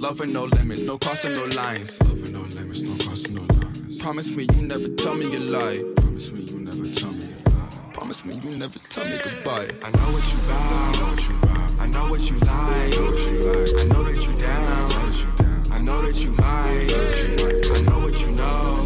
[0.00, 2.00] Love for no limits, no crossing no lines.
[2.02, 4.00] Love for no limits, no crossing no lines.
[4.00, 5.82] Promise me you never tell me you lie.
[5.96, 6.59] Promise me you
[8.24, 9.68] Me you never tell me goodbye.
[9.82, 11.80] I know what you about.
[11.80, 12.50] I know what you like.
[13.78, 15.72] I know that you down.
[15.72, 16.92] I know that you might.
[17.74, 18.84] I know what you know.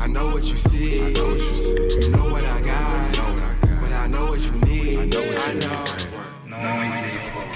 [0.00, 1.12] I know what you see.
[1.12, 3.16] You know what I got.
[3.62, 5.14] But I know what you need.
[5.14, 7.49] I know.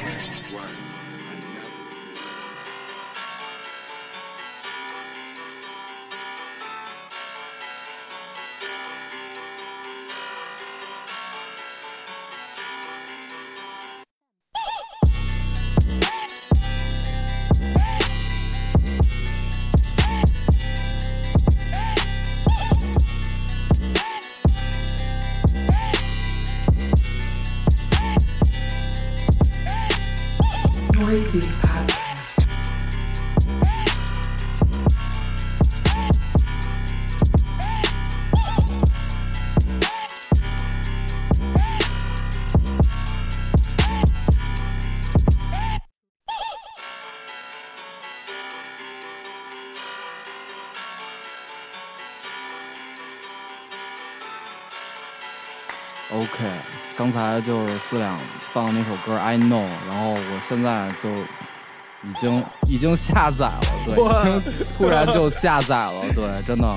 [57.15, 58.19] 才就是思两
[58.53, 66.69] 放的那首歌《I Know》，然后我现在就已经已经下载了，对，已经突然就下载了，对，真的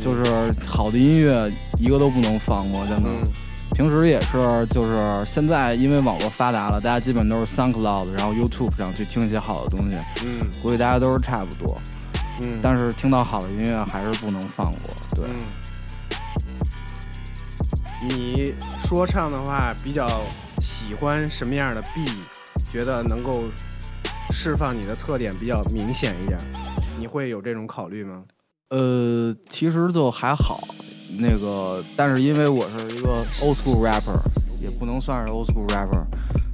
[0.00, 3.10] 就是好的音乐一个都不能放过，真的。
[3.10, 3.24] 嗯
[3.76, 11.80] 平时也是，就是现在因为网络发达了，大家基本都是 SoundCloud，然后 YouTube 上去听一些好的东西，嗯估计大家都是差不多。
[12.42, 14.74] 嗯，但是听到好的音乐还是不能放过，
[15.14, 15.24] 对。
[15.24, 15.38] 嗯
[18.02, 20.22] 你说唱的话比较
[20.60, 22.04] 喜欢什么样的 B？
[22.70, 23.44] 觉得能够
[24.30, 26.38] 释放你的特点比较明显一点，
[26.98, 28.22] 你会有这种考虑吗？
[28.70, 30.62] 呃，其实就还好，
[31.18, 34.18] 那个，但是因为我是一个 old school rapper，
[34.60, 36.04] 也不能算是 old school rapper，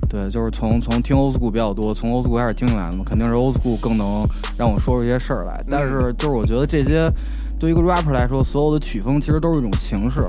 [0.09, 4.26] 对，就是从从听 old school 比较多，从 old school 开始听起来的嘛，肯定是 old school 更能
[4.59, 5.62] 让我说出一些事儿来。
[5.70, 7.12] 但是就是我觉得这些
[7.59, 10.27] 对于一个 rapper 来说，所有的曲风其实都是一种形式，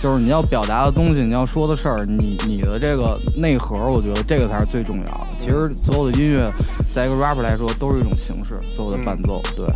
[0.00, 5.26] 就是你要表达的东西，你要说的事儿，你你的这个内核，我觉得这个才是最重要的。
[5.38, 6.50] 其实所有的音乐，
[6.94, 9.66] 在一个 rapper 来说，都是一种形式，所有的伴奏，对。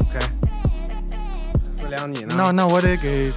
[0.00, 0.18] OK，
[1.76, 2.34] 思良你呢？
[2.36, 3.30] 那那我得给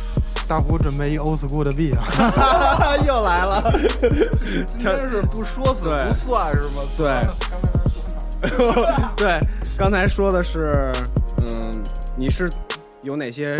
[0.48, 2.08] 大胡准备一 old school 的 B 啊。
[3.06, 3.72] 又来了，
[4.80, 6.82] 真是不说死不算是吗？
[6.98, 7.28] 对，
[9.16, 9.40] 对，
[9.78, 11.23] 刚才说的是，嗯，
[12.16, 12.50] 你是
[13.02, 13.52] 有哪些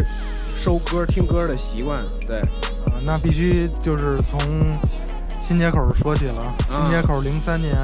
[0.58, 2.00] 收歌、听歌的习惯？
[2.28, 4.40] 对，啊，那必须就是从
[5.40, 6.56] 新街口说起了。
[6.70, 7.76] 新街口零三年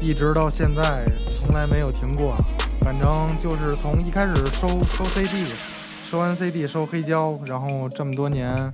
[0.00, 2.34] 一直到现在，从来没有停过。
[2.80, 3.06] 反正
[3.42, 5.46] 就是从一开始收收 CD，
[6.10, 8.72] 收完 CD 收黑胶，然后这么多年，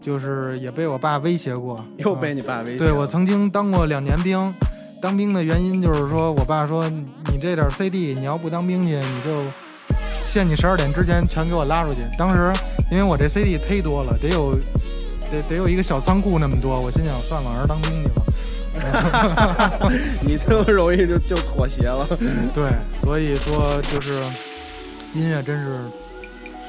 [0.00, 2.78] 就是也被我爸威胁过， 又啊被你爸威胁。
[2.78, 4.54] 对我曾经当过两年兵，
[5.02, 9.42] 当兵的原因就是说我爸说你这点 CD 你要不当兵去，你就
[10.24, 12.00] 限你十二点之前全给我拉出去。
[12.18, 12.52] 当时
[12.90, 14.54] 因为我这 CD 忒多了，得有
[15.30, 18.22] 得得有一个小仓库那么多，我心想算了，还是当兵去吧。
[20.26, 22.06] 你这么容易就就妥协了。
[22.52, 22.70] 对，
[23.02, 24.22] 所以说就是
[25.14, 25.78] 音乐真是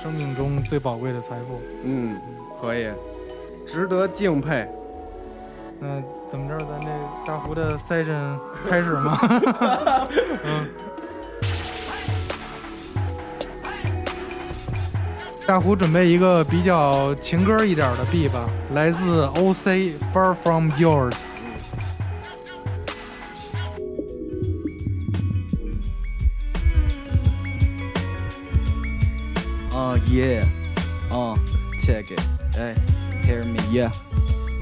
[0.03, 1.59] 生命中最宝贵的财富。
[1.83, 2.15] 嗯，
[2.61, 2.87] 可以，
[3.65, 4.67] 值得敬佩。
[5.79, 6.01] 那
[6.31, 6.87] 怎么着，咱这
[7.27, 8.37] 大胡的 session
[8.69, 9.17] 开始吗？
[10.45, 10.67] 嗯。
[15.47, 21.13] 大胡准备一个比较情歌一点的 B 吧，来自 OC Far From Yours。
[29.71, 30.43] Uh, yeah.
[31.11, 31.37] Uh,
[31.85, 32.19] check it.
[32.55, 32.75] Hey,
[33.23, 33.91] hear me, yeah.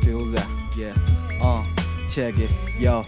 [0.01, 0.93] Feel that, yeah.
[1.41, 1.63] Uh,
[2.09, 3.05] check it, yo.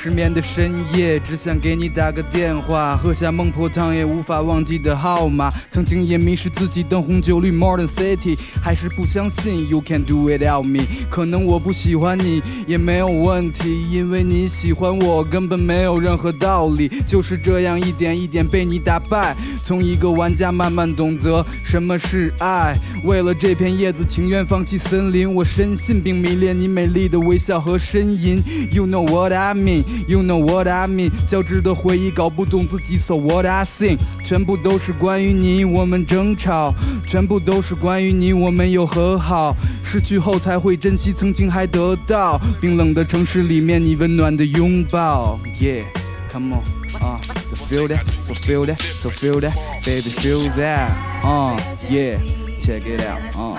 [0.00, 5.50] 失眠的深夜，只想给你打个电话，喝下孟婆汤也无法忘记的号码。
[5.72, 10.84] 曾经也迷失自己，灯红酒绿，Modern City，还是不相信 You can do without me。
[11.10, 16.88] 可能我不喜欢你也没有问题，因为你喜欢我根本没有任何道理。
[17.04, 22.72] 就是这样一点一点被你打败，从一个玩家慢慢懂得什么是爱。
[23.02, 25.34] 为了这片叶子，情愿放弃森林。
[25.34, 28.40] 我深信并迷恋你美丽的微笑和呻吟。
[28.70, 31.10] You know what I mean, you know what I mean。
[31.26, 36.74] 交织的回忆，搞不懂自己，so what I think，全部都是关于你，我们争吵，
[37.06, 39.56] 全部都是关于你，我们又和好。
[39.84, 42.38] 失去后才会珍惜曾经还得到。
[42.60, 45.40] 冰冷的城市里面，你温暖的拥抱。
[45.58, 45.84] Yeah,
[46.30, 46.62] come on,
[47.00, 50.90] uh, so feel that, so feel that, so feel that, baby, feel that.
[51.22, 51.58] Uh,
[51.88, 52.18] yeah,
[52.60, 53.20] check it out.
[53.34, 53.56] Uh,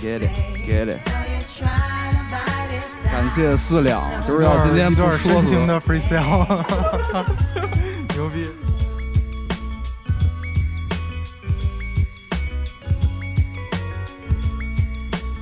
[0.00, 0.30] get it,
[0.66, 1.93] get it.
[3.14, 6.44] 感谢四两，就是要今天不一段说死深情的 freestyle，
[8.12, 8.48] 牛逼！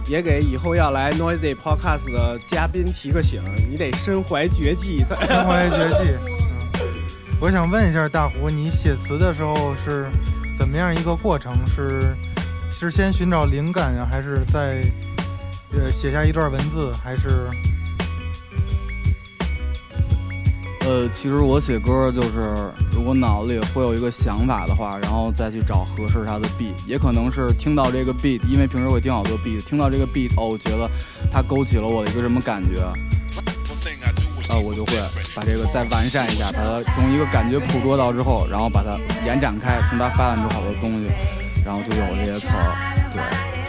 [0.06, 4.98] 也给以后要来 Noisy Podcast 的嘉宾提个醒，你得身怀绝技。
[5.26, 6.10] 身怀绝技。
[6.20, 6.68] 嗯，
[7.40, 10.10] 我想问一下大胡，你写词的时候是
[10.58, 11.56] 怎么样一个过程？
[11.66, 12.14] 是
[12.70, 14.82] 是先寻找灵感呀，还是在
[15.74, 17.48] 呃写下一段文字，还是
[20.84, 22.54] 呃，其实我写歌就是，
[22.90, 30.90] 如果脑子里会有一个想法的话，然后再去找合适它的 beat，也可能是听到这个 beat，因为平时会听好多 beat，听到这个 beat，哦，我觉得
[31.32, 34.92] 它勾起了我的一个什么感觉，啊、我就会
[35.36, 41.06] 把这个再完善一下，把它从一个感觉捕捉到之后，然后把它延展开，从它发展出好多东西，
[41.64, 43.61] 然后就有了这些词儿，对。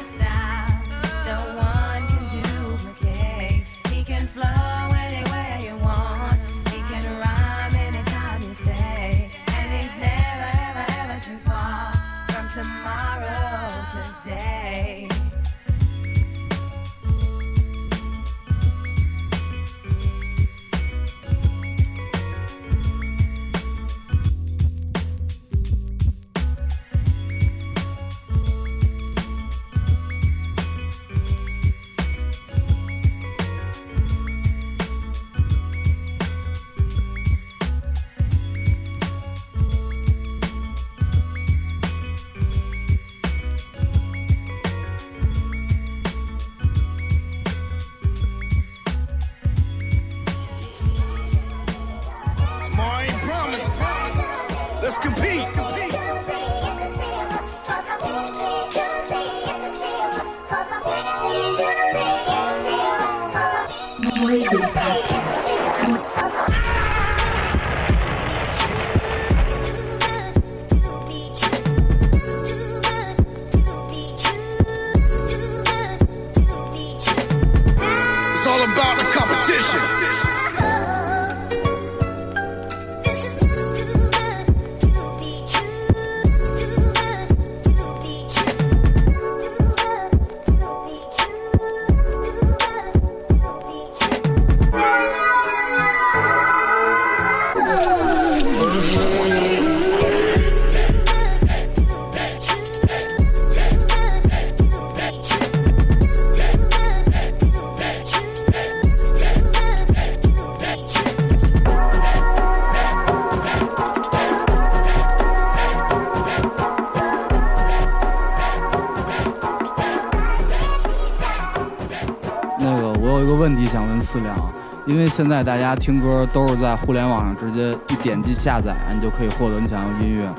[124.19, 124.53] 题想问四两，
[124.85, 130.29] 因为现在大家听歌都是在互联网上直接一点击下载，你就可以获得你想要的音乐，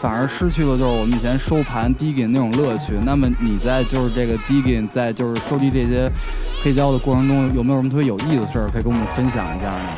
[0.00, 2.94] 反而失去了就是我们以前收盘 digging 那种乐趣。
[3.04, 6.08] 那么你在就是这个 digging，在就是收集这些
[6.62, 9.88] 黑胶的过程中，有没有什么特别有意思的事儿可以跟我们分享一下呢？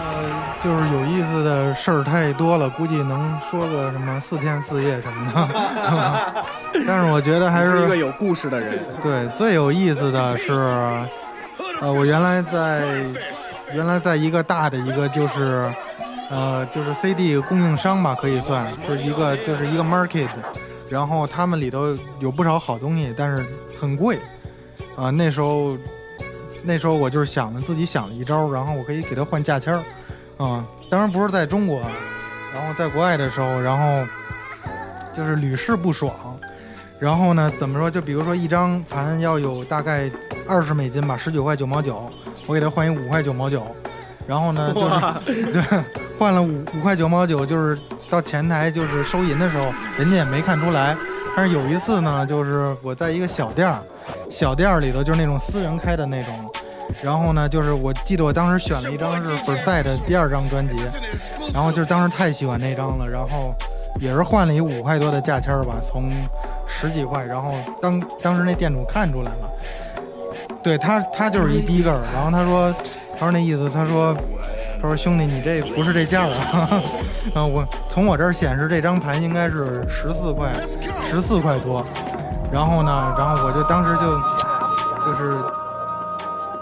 [0.00, 0.24] 呃，
[0.62, 6.44] 就是有意思的事儿太多了，估计能说个什么四天四夜什么的。
[6.86, 8.78] 但是我觉得还是是一个有故事的人。
[9.02, 10.52] 对，最有意思的是，
[11.80, 13.04] 呃，我原来在
[13.72, 15.72] 原来在一个大的一个就是，
[16.28, 20.28] 呃，就是 CD 供应商吧，可以算就是一个就是一个 market，
[20.88, 23.44] 然后他们里头有不少好东西，但是
[23.80, 24.18] 很贵，
[24.96, 25.78] 啊、那时候
[26.64, 31.80] 那时候我就是想了自己想了一招，然后我可以给他换价签儿，啊、当然不是在中国，
[32.52, 34.04] 然后在国外的时候，然后
[35.16, 36.12] 就是屡试不爽。
[36.98, 37.90] 然后呢，怎么说？
[37.90, 40.10] 就比如说一张盘要有大概
[40.48, 42.10] 二十美金吧，十九块九毛九，
[42.46, 43.66] 我给他换一五块九毛九。
[44.26, 44.80] 然后呢，就
[45.32, 45.62] 是 对，
[46.18, 47.80] 换了五五块九毛九，就是
[48.10, 50.96] 到前台就是收银的时候，人家也没看出来。
[51.36, 53.78] 但是有一次呢，就是我在一个小店儿，
[54.30, 56.34] 小店儿里头就是那种私人开的那种。
[57.00, 60.74] 然后呢，就是我记得我当时选了一张是 e i 的第二张专辑，
[61.54, 63.54] 然后就是当时太喜欢那张了，然后
[64.00, 66.10] 也是换了一五块多的价签儿吧，从
[66.68, 69.50] 十几块，然后当当时那店主看出来了，
[70.62, 72.72] 对他他就是一逼个儿，然后他说
[73.18, 74.14] 他说那意思，他说
[74.80, 76.80] 他说兄弟你这不是这价儿啊，
[77.34, 80.52] 啊 我从我这儿显示这张盘应该是十四块
[81.10, 81.84] 十四块多，
[82.52, 84.20] 然后呢，然后我就当时就
[85.04, 85.38] 就是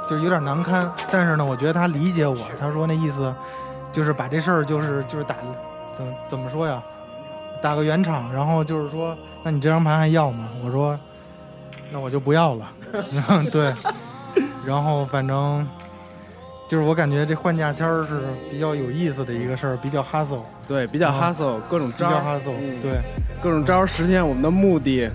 [0.09, 3.35] 就有点难堪，但是呢，我觉得他理解我，他说那意思
[3.93, 5.35] 就是把这事儿就是就是打
[5.97, 6.83] 怎怎么说呀？
[7.63, 10.51] 打个圆场，然后就是说，那你这张盘还要吗？
[10.65, 10.97] 我说，
[11.91, 12.69] 那我就不要了。
[13.51, 13.73] 对，
[14.65, 15.67] 然后反正
[16.69, 21.35] 就是我感觉这换价签儿是比较有意思的一个事儿，比较 hustle，对，比较啊。
[21.35, 22.81] hustle，各种比较招儿，hustle，嗯。
[22.83, 23.01] 对。
[23.43, 25.11] 各种招儿实现我们的目的。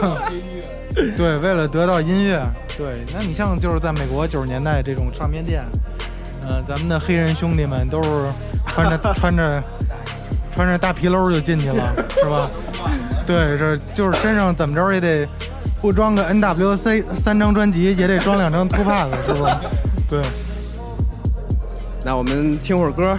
[1.14, 2.42] 对，为了得到音乐，
[2.76, 5.62] 对，那你像就是在美国九十年代这种唱片店，
[6.48, 8.08] 呃，咱们的黑人兄弟们都是
[8.66, 9.62] 穿着穿着
[10.58, 12.50] 穿着大皮褛就进去了， 是吧？
[13.24, 15.24] 对，是就是身上怎么着也得
[15.80, 19.54] 不装个 NWC 三张专辑，也得装两张 Tupac，是不是？
[20.10, 20.20] 对，
[22.04, 23.16] 那我们听会儿歌。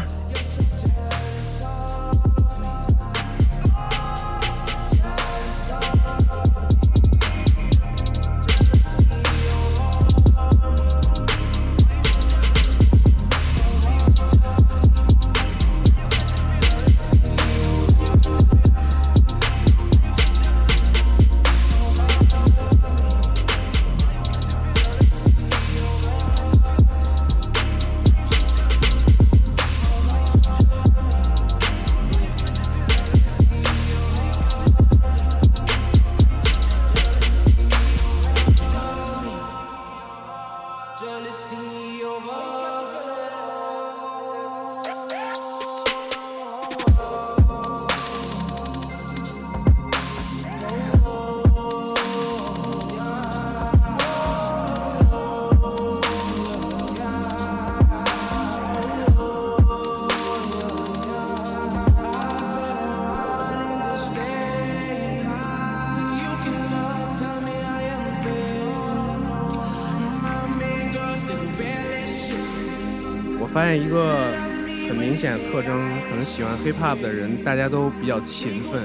[76.70, 78.80] 能喜欢 hip hop 的人大家都比较勤奋。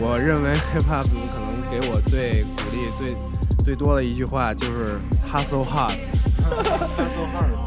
[0.00, 3.14] 我认为 hip hop 可能给我最鼓励最
[3.64, 4.98] 最多的一句话就是
[5.30, 5.94] hustle hard。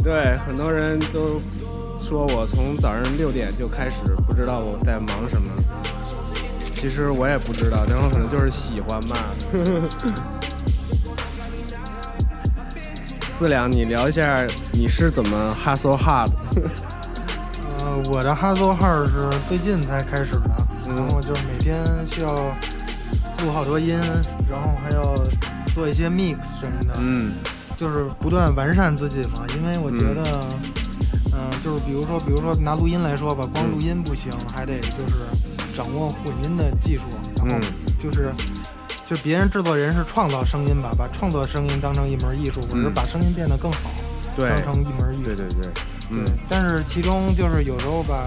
[0.04, 1.40] 对，很多人都
[2.02, 5.50] 说我从早上六点就开始，不知道我在忙什么。
[6.74, 9.16] 其实我也不知道，但我可能就是喜欢吧。
[13.30, 16.30] 四两，你聊一下你是怎么 hustle hard？
[17.94, 22.34] 呃，我的 hustle hard 是最近才开始的，然后就是每天需要
[23.44, 24.00] 录好多音，
[24.50, 25.16] 然后还要
[25.76, 27.34] 做一些 mix 什么的，嗯
[27.78, 29.46] 就是不断完善自己嘛。
[29.56, 30.48] 因为我觉得，
[31.34, 35.14] 嗯、就是比如说，比如说拿录音来说吧，光录音不行，还得就是
[35.78, 37.04] 掌握混音的技术，
[37.38, 38.34] 然后嗯就是。
[39.06, 43.92] 就别人制作人是创造声音吧，把创作声音当成一门艺术，或者把声音变得更好，
[44.34, 45.26] 对当成一门艺术。
[45.26, 45.70] 对对对，
[46.10, 48.26] 嗯对，但是其中就是有时候吧，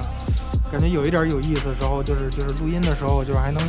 [0.73, 3.63] 感觉有一点有意思的时候，就是就是录音的时候，就是还能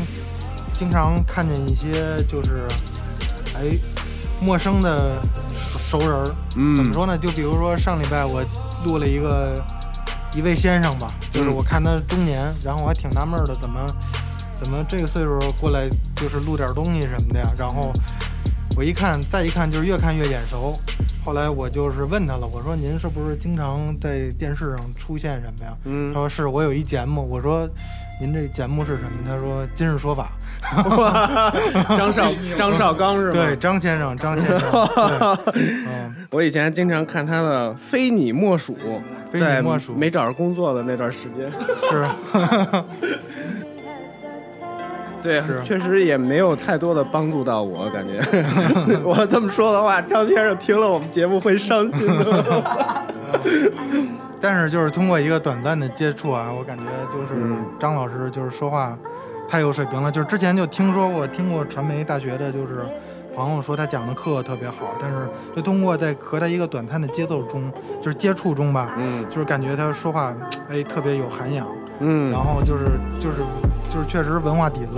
[0.74, 2.68] 经常看见一些就是
[3.56, 3.78] 哎
[4.42, 5.22] 陌生的
[5.56, 6.36] 熟熟人儿。
[6.56, 7.18] 嗯怎么说呢？
[7.18, 8.44] 就比如说上礼拜我
[8.86, 9.64] 录了一个
[10.34, 13.88] 一位先生吧，就是嗯我看他中年，然后我还挺纳闷的，怎么
[14.60, 17.52] 怎么这个岁数过来就是录点东西什么的呀？
[17.58, 17.92] 然后
[18.78, 20.78] 我一看，再一看，就是越看越眼熟。
[21.26, 25.76] 后来我就是问他了，我说您是不是经常在电视上出现什么呀？
[25.86, 27.28] 嗯他说是我有一节目。
[27.28, 27.68] 我说
[28.22, 29.12] 您这节目是什么？
[29.28, 30.30] 他说《今日说法
[30.96, 31.52] 哇，
[31.98, 33.24] 张绍 张绍刚是》。
[33.26, 33.32] 吗？
[33.34, 34.72] 对，张先生，张先生。
[35.52, 38.74] 对，嗯，我以前经常看他的《非你莫属》，
[39.32, 41.52] 非你在莫属没找着工作的那段时间，
[41.90, 42.08] 是。
[45.22, 48.22] 对，确实也没有太多的帮助到我，感觉。
[49.04, 52.64] 我这么说的话，张先生听了我们节目会伤心的。
[54.40, 58.98] 但是就是通过一个短暂的接触啊，我感觉就是嗯张老师就是说话
[59.50, 60.12] 太有水平了。
[60.12, 62.86] 就是之前就听说过，听过传媒大学的，就是
[63.36, 70.36] 朋友说他讲的课特别好，但是就通过在和他一个短暂的接奏中，就是接触中吧，嗯就是感觉他说话
[70.70, 71.68] 哎特别有涵养，
[72.00, 72.86] 嗯然后就是
[73.20, 73.38] 就是
[73.90, 74.98] 就是确实文化底子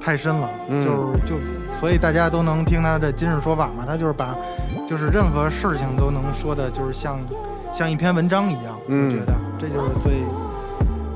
[0.00, 0.96] 太深了，嗯就是
[1.26, 1.34] 就
[1.78, 4.34] 所以大家都能听他的今日说法嘛，他就是把
[4.88, 7.18] 就是任何事情都能说的，就是像
[7.72, 10.12] 像一篇文章一样，嗯我觉得这就是最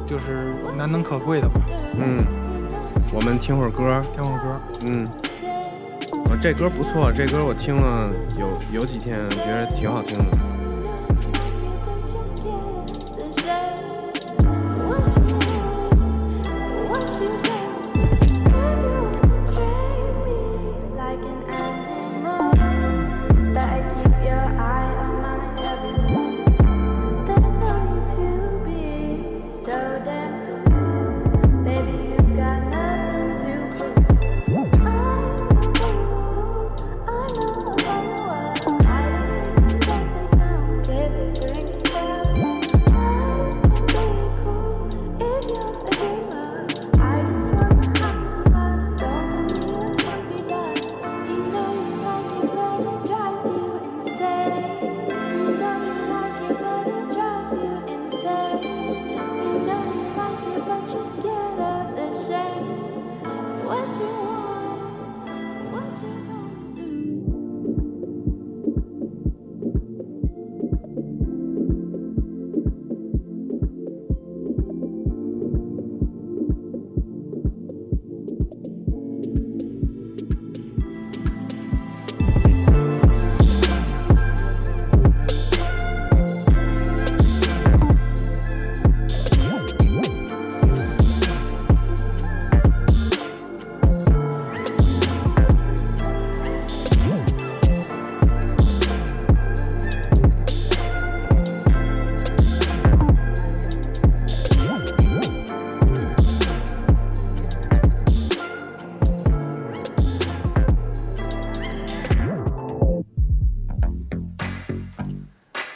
[0.07, 1.61] 就是难能可贵的吧。
[1.99, 2.25] 嗯，
[3.13, 4.03] 我们听会儿歌。
[4.15, 5.07] 听会儿歌，嗯，
[6.27, 10.52] 啊，这歌不错，这歌我听了有有几天，觉得挺好听的。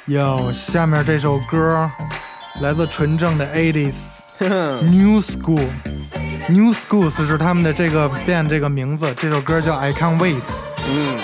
[0.06, 1.90] 哟，下面这首歌
[2.60, 3.94] 来自纯正的 80s
[4.84, 5.66] New School。
[6.48, 10.40] New Schools 是他们的这个 band 这个名字，这首歌叫 I Can't Wait。
[10.88, 11.18] 嗯，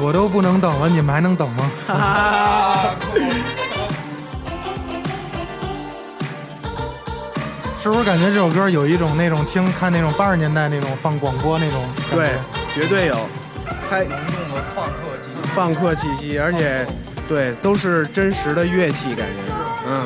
[0.00, 1.70] 我都不能等了，你们还能等吗？
[7.82, 11.84] 是不是感觉这首歌有一种那种听看那种八十年代那种放广播那种？
[12.10, 12.30] 对，
[12.72, 13.28] 绝对有，
[13.90, 15.36] 开浓重的放克气息。
[15.54, 16.86] 放克气息，而且
[17.30, 19.52] 对都是真实的乐器，感觉是。
[19.86, 20.04] 嗯，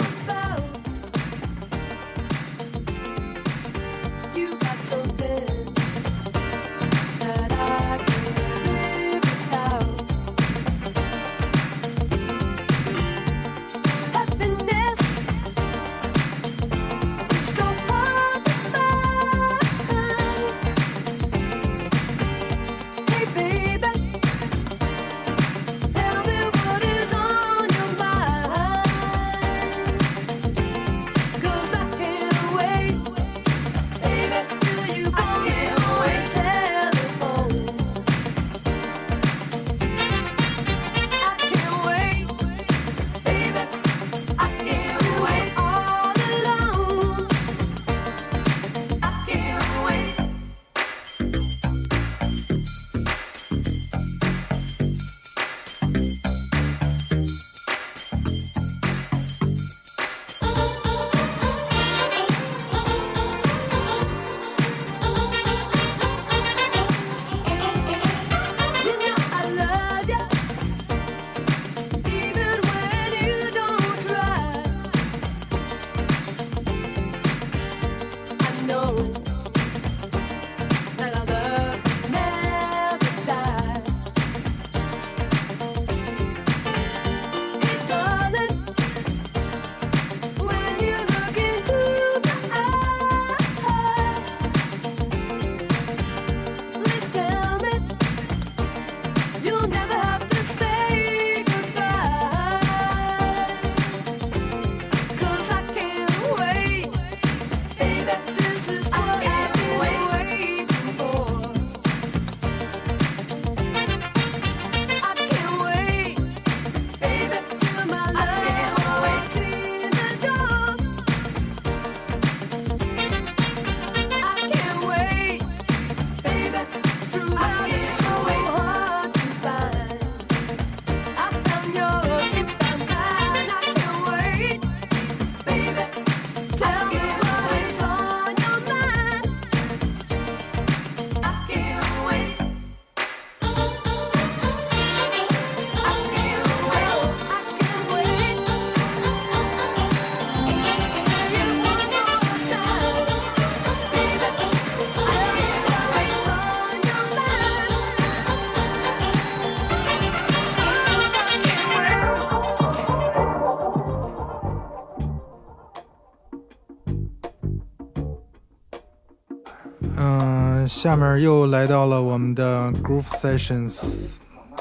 [170.85, 174.19] 下面又来到了我们的 Groove Sessions，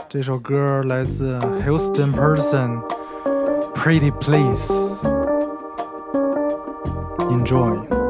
[0.08, 2.80] 这首歌来自 Houston Person，
[3.76, 4.72] 《Pretty Please》
[7.28, 8.03] ，Enjoy。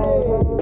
[0.00, 0.59] Hey.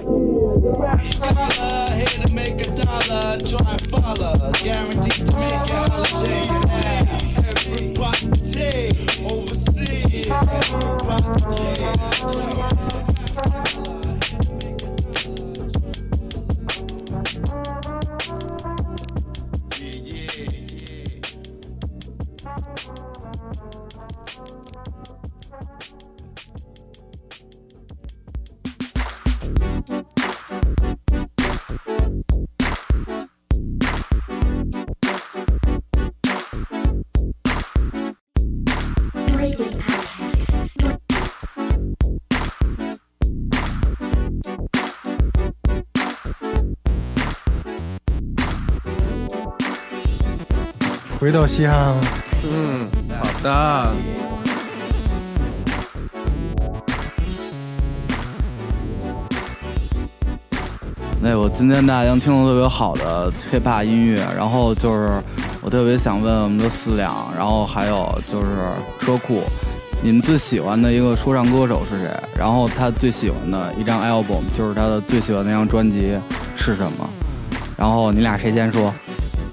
[51.49, 51.95] 回到西汉，
[52.45, 52.87] 嗯，
[53.19, 53.95] 好的。
[61.21, 65.21] 那我今天大家听了特别好的 hiphop 音乐，然后就是
[65.63, 68.47] 我特别想问我们的四两，然后还有就是
[69.01, 69.43] 车库，
[70.03, 72.11] 你们最喜欢的一个说唱歌手是谁？
[72.39, 76.17] 然后他最喜欢的一张 album 就是他的最喜欢的那张专辑
[76.55, 77.09] 是什么？
[77.77, 78.93] 然后你俩谁先说？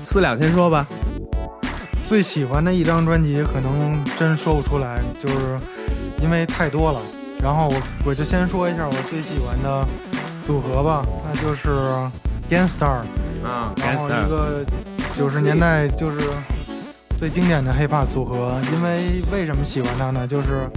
[0.04, 0.86] 四两先说吧。
[2.06, 5.36] 最喜欢的一张专辑可能真说不出来，就是
[6.22, 7.02] 因为太多了。
[7.42, 7.76] 然后我
[8.06, 9.86] 我就先说一下我最喜欢的
[10.46, 11.70] 组合吧，那就是
[12.50, 13.02] Gangstar，
[13.44, 14.66] 嗯然后一，Gangster，个
[15.16, 16.20] 九十年代就是
[17.18, 18.54] 最经典的 hiphop 组合。
[18.72, 20.28] 因为为什么喜欢他呢？
[20.28, 20.70] 就是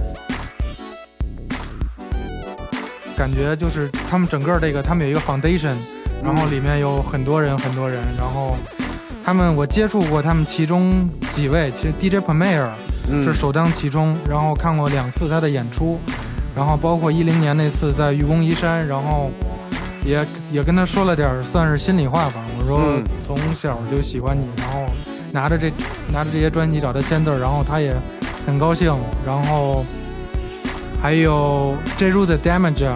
[3.15, 5.77] 感觉就是他们整个这个他们有一个 foundation，
[6.23, 8.57] 然后里面有很多人很多人，然后
[9.29, 12.67] 他们我接触过他们其中几位，其实 DJ Premier
[13.07, 15.99] 嗯是首当其冲，然后看过两次他的演出，
[16.55, 19.29] 然后包括一零年那次在愚公移山，然后
[20.03, 24.91] 也也跟他说了点算是心里话吧，我说嗯从小就喜欢你，然后
[25.31, 25.71] 拿着这
[26.11, 27.93] 拿着这些专辑找他签字，然后他也
[28.47, 28.91] 很高兴，
[29.23, 29.85] 然后
[30.99, 32.11] 还有 J.
[32.11, 32.89] Ru 的 Damage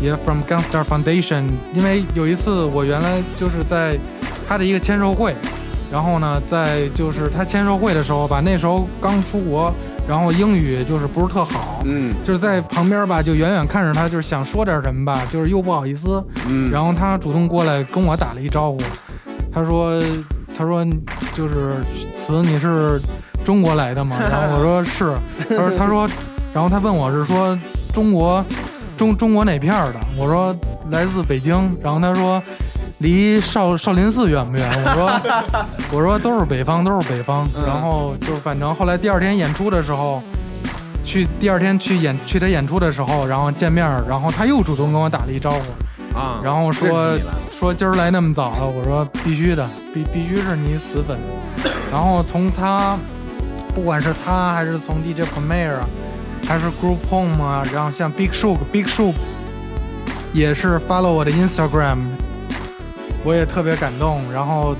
[0.00, 1.44] 也 from Gunstar Foundation，
[1.74, 3.98] 因为有一次我原来就是在
[4.48, 5.34] 他的一个签售会，
[5.90, 9.72] 然后呢，在就是他签售会的时候吧，那时候刚出国，
[10.08, 18.80] 然后英语就是不是特好，嗯就是在旁边吧，就远远看着他，就是想说点什么吧，就是又不好意思，嗯，然后他主动过来跟我打了一招呼，
[19.52, 20.00] 他说
[20.56, 20.84] 他说
[21.34, 21.76] 就是
[22.16, 23.00] 词你是
[23.44, 24.16] 中国来的吗？
[24.30, 25.12] 然后我说是，
[25.48, 26.08] 他说他说，
[26.54, 27.58] 然后他问我是说
[27.92, 28.44] 中国
[28.98, 30.00] 中中国哪片儿的？
[30.18, 30.54] 我说
[30.90, 32.42] 来自北京，然后他说
[32.98, 34.68] 离少少林寺远不远？
[34.84, 35.66] 我说
[35.96, 37.48] 我说都是北方，都是北方。
[37.54, 40.20] 嗯然后就是反正后来第二天演出的时候。
[41.04, 51.16] 去第二天去演去他演出的时候，然后见面儿，然后他又主动跟我打了一招呼，啊，然后说认识你了说今儿来那么早了，我说必须的，必必须是你死粉。
[51.90, 52.98] 然后从他，
[53.74, 55.88] 不管是他还是从 DJ Premier 啊，
[56.48, 59.12] 还是 Group Home 啊，然后像 Big Shook Big Shook
[60.32, 61.98] 也是 follow 我的 Instagram，
[63.22, 64.22] 我也特别感动。
[64.32, 64.74] 然后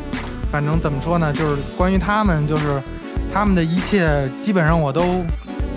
[0.51, 2.81] 反正怎么说呢，就是关于他们，就是
[3.35, 5.23] 他们的一切基本上我都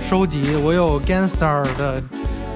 [0.09, 0.55] 收集。
[0.63, 2.01] 我有 Gangster 的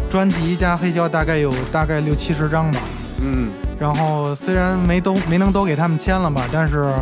[0.09, 2.79] 专辑加黑胶，大概有大概六七十张吧。
[3.19, 6.93] 嗯然后虽然没都没能都给他们签了吧，但是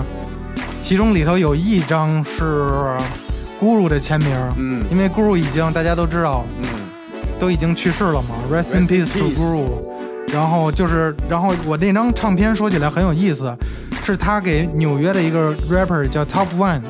[0.81, 2.97] 其中里头有一张是
[3.63, 6.67] Guru 的签名，嗯因为 Guru 已经大家都知道嗯
[7.39, 9.63] 都已经去世了嘛，Rest in peace to Guru。
[10.33, 13.55] 然后就是，然后我那张唱片说起来很有意思，
[14.03, 16.81] 是他给纽约的一个 rapper 叫 Top One，、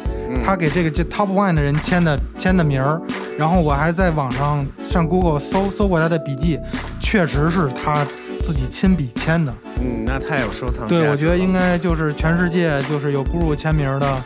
[0.46, 3.02] 他给这个叫 Top One 的人签的签的名儿。
[3.38, 6.58] 然后我还在网上上 Google 搜搜过他的笔记，
[7.02, 8.06] 确实是他
[8.44, 9.54] 自己亲笔签的。
[9.82, 11.12] 嗯，那太有收藏对，了。
[11.12, 14.24] 我觉得应该就是全世界就是有 Guru 签名的，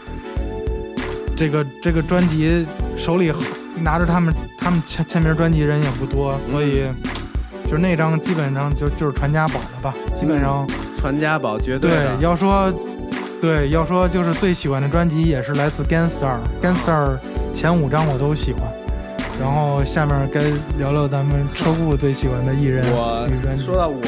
[1.38, 2.66] 这个这个专辑
[2.98, 3.32] 手里
[3.80, 6.84] 拿着他们他们签签名专辑人也不多，所以
[7.66, 10.68] 就是那张基本上就就是传家宝了吧，基本上。
[11.00, 12.74] 传家宝绝对对，要说
[13.40, 17.20] 对要说就是最喜欢的专辑也是来自 Gangstar，Gangstar
[17.54, 18.64] 前五张我都喜欢。
[19.40, 20.42] 然后下面该
[20.80, 23.30] 聊聊咱们车库最喜欢的艺人我。
[23.56, 24.02] 说到我，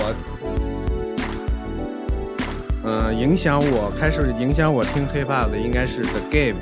[2.83, 6.55] 嗯、影响我开始影响我听 hip hop 的应该是 The Game，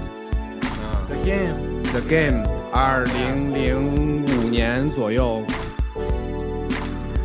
[1.28, 1.68] Game。
[1.91, 5.41] The Game，二零零五年左右，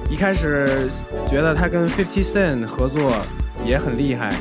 [0.09, 0.89] 一开始
[1.29, 3.13] 觉得他跟 Fifty Cent 合作
[3.65, 4.33] 也很厉害，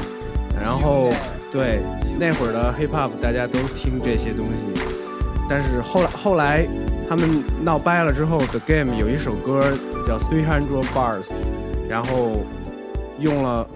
[0.62, 1.10] 然后
[1.52, 1.82] 对
[2.20, 4.82] 那会儿的 hip hop 大家都听这些东西，
[5.50, 6.68] 但是后来后来
[7.10, 9.60] 他们闹掰了之后，The Game 有一首歌
[10.08, 11.32] 叫 Three Hundred Bars，
[11.90, 12.46] 然后
[13.20, 13.68] 用了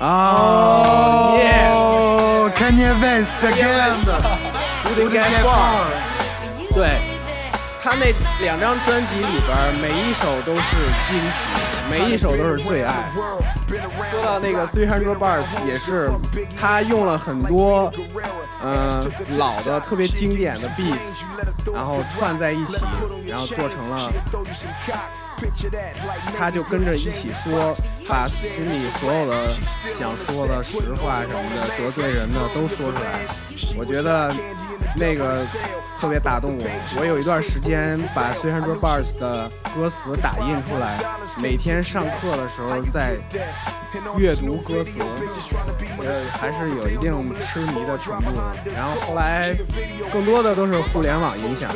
[0.00, 3.30] 啊耶哦，Kanye West
[6.74, 7.00] 对，
[7.82, 10.76] 他那两张专辑里边儿，每一首都是
[11.08, 11.34] 金曲，
[11.90, 13.10] 每一首都是最爱。
[14.10, 16.10] 说到那个 Three Hundred Bars，也是
[16.58, 17.92] 他用了很多，
[18.62, 19.04] 呃，
[19.38, 22.76] 老的特别经典的 beats，然后串在一起，
[23.26, 24.12] 然后做成了。
[26.38, 27.74] 他就跟着一起说，
[28.08, 29.50] 把心里所有的
[29.96, 33.20] 想说的实话什么的，得罪人的都说出来。
[33.76, 34.34] 我觉得
[34.96, 35.44] 那个
[36.00, 36.64] 特别打动我。
[36.98, 40.98] 我有一段时间把《Sandra Bars》的歌词打印出来，
[41.40, 43.16] 每天上课的时候在
[44.16, 44.90] 阅读歌词，
[45.98, 48.30] 呃，还是有一定痴迷的程度。
[48.74, 49.54] 然后后来
[50.12, 51.70] 更多的都是互联网影响，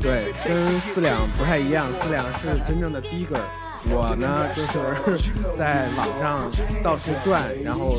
[0.00, 3.40] 对，跟四两不太一样，四两是真正的 digger。
[3.88, 6.50] 我呢，就是在网上
[6.82, 7.94] 到处转，然后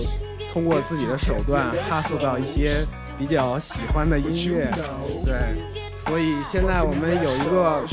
[0.51, 2.85] 通过自己的手段哈搜到一些
[3.17, 4.69] 比较喜欢的音乐，
[5.23, 5.55] 对，
[5.97, 7.85] 所以现在我们有一个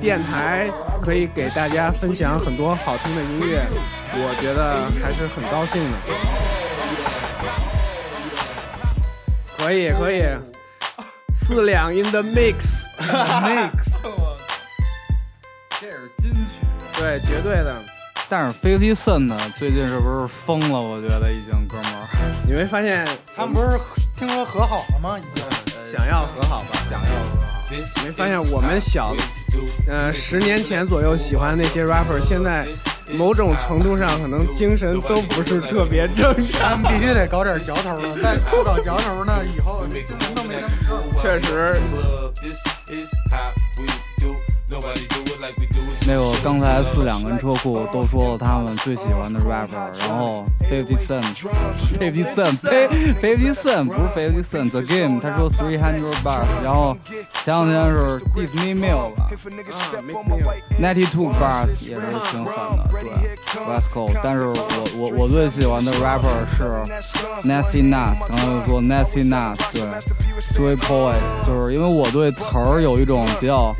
[0.00, 0.70] 电台，
[1.02, 3.66] 可以给大家分享很多好听的音乐，
[4.14, 5.96] 我觉得还是很高兴的。
[9.58, 10.22] 可以可以，
[11.34, 13.89] 四两 in the mix，mix
[17.00, 17.74] 对，绝对的。
[18.28, 20.78] 但是 Fifty Cent 呢，最近是不是疯了？
[20.78, 22.06] 我觉得已经，哥们儿。
[22.46, 23.78] 你没发现他们不是
[24.16, 25.18] 听说和好了吗？
[25.18, 25.42] 已经
[25.90, 26.78] 想要和好吧？
[26.90, 27.50] 想要和好。
[28.04, 29.14] 没发现我们小，
[29.88, 32.66] 呃，十年前左右喜欢那些 rapper，现在
[33.16, 36.70] 某种程度上可能精神都不是特别正常。
[36.70, 41.22] 他 们必须得搞点嚼头了，再不搞嚼头呢，以后精神都没那么够。
[41.22, 41.80] 确实，
[46.06, 56.96] 那个刚才四两跟车库都说了他们最喜欢的 rapper，然后 Fifty Cent，Fifty Cent，Fifty Cent 不是 Fifty Cent，The Game 他说 Three Hundred Bars，然后
[57.44, 59.28] 前两天是 Disney Mill 吧
[60.80, 63.02] ，Ninety Two Bars 也是挺狠的，对
[63.66, 64.10] ，Let's Go。
[64.22, 64.54] 但是我
[64.96, 66.62] 我我最喜欢的 rapper 是
[67.44, 69.82] Nasty Nuts，刚才又说 Nasty Nuts，对
[70.54, 73.74] ，Joy Boy，就是因为我对词儿有一种比较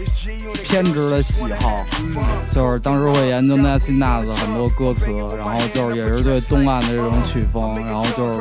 [0.65, 1.85] 偏执的喜好，
[2.53, 8.41] 就是当时会研究 Nasina 的很多歌词，然后就是也是对东岸的这种曲风，然后就是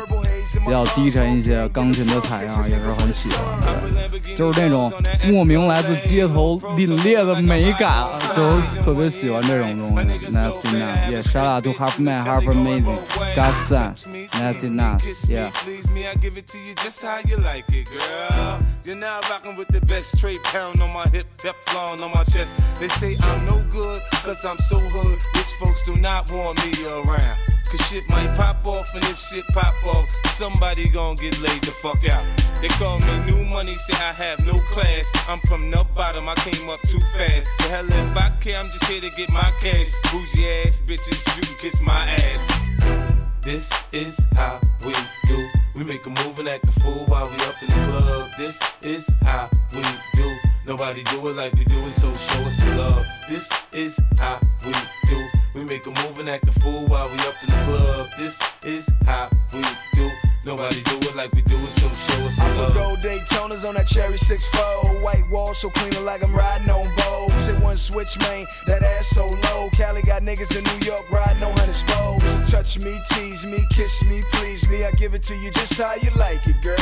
[0.58, 4.92] 比较低沉一些，钢琴的采样也是很喜欢的，就是那种
[5.28, 10.10] 莫名来自街头凛冽的美感，就是特别喜欢这种东西。
[10.30, 12.98] Nasty Nuts，也 shout out to Half Man, Half Amazing,
[13.36, 13.94] God Son,
[14.40, 15.52] Nasty Nuts, yeah.
[15.64, 18.60] Please me, I give it to you just how you like it, girl.
[18.86, 22.50] You're now rocking with the best trade pound on my hip, Teflon on my chest.
[22.80, 25.20] They say I'm no good, cause I'm so hood.
[25.36, 27.38] Rich folks do not want me around.
[27.70, 31.72] Cause shit might pop off, and if shit pop off, somebody gon' get laid the
[31.72, 32.26] fuck out.
[32.62, 35.06] They call me new money, say I have no class.
[35.28, 37.48] I'm from the bottom, I came up too fast.
[37.60, 39.88] The hell if I care, I'm just here to get my cash.
[40.12, 43.20] Bougie ass bitches, you can kiss my ass.
[43.42, 44.94] This is how we
[45.28, 45.48] do.
[45.76, 48.30] We make a move and act a fool while we up in the club.
[48.38, 49.84] This is how we
[50.16, 50.38] do.
[50.66, 53.06] Nobody do it like we do it, so show us some love.
[53.30, 54.74] This is how we
[55.08, 55.39] do.
[55.56, 58.08] We make a move and act a fool while we up in the club.
[58.18, 59.62] This is how we
[59.94, 60.10] do.
[60.46, 62.74] Nobody do it like we do it, so show us put up.
[62.74, 65.04] gold Daytonas on that cherry 6-4.
[65.04, 67.32] White wall so clean like I'm riding on Vogue.
[67.42, 69.70] Hit one switch, man, that ass so low.
[69.74, 72.52] Cali got niggas in New York riding on hundred spokes.
[72.52, 74.86] Touch me, tease me, kiss me, please me.
[74.86, 76.78] I give it to you just how you like it, girl.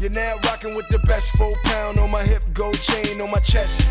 [0.00, 3.40] You're now rocking with the best four pound on my hip, gold chain on my
[3.40, 3.86] chest.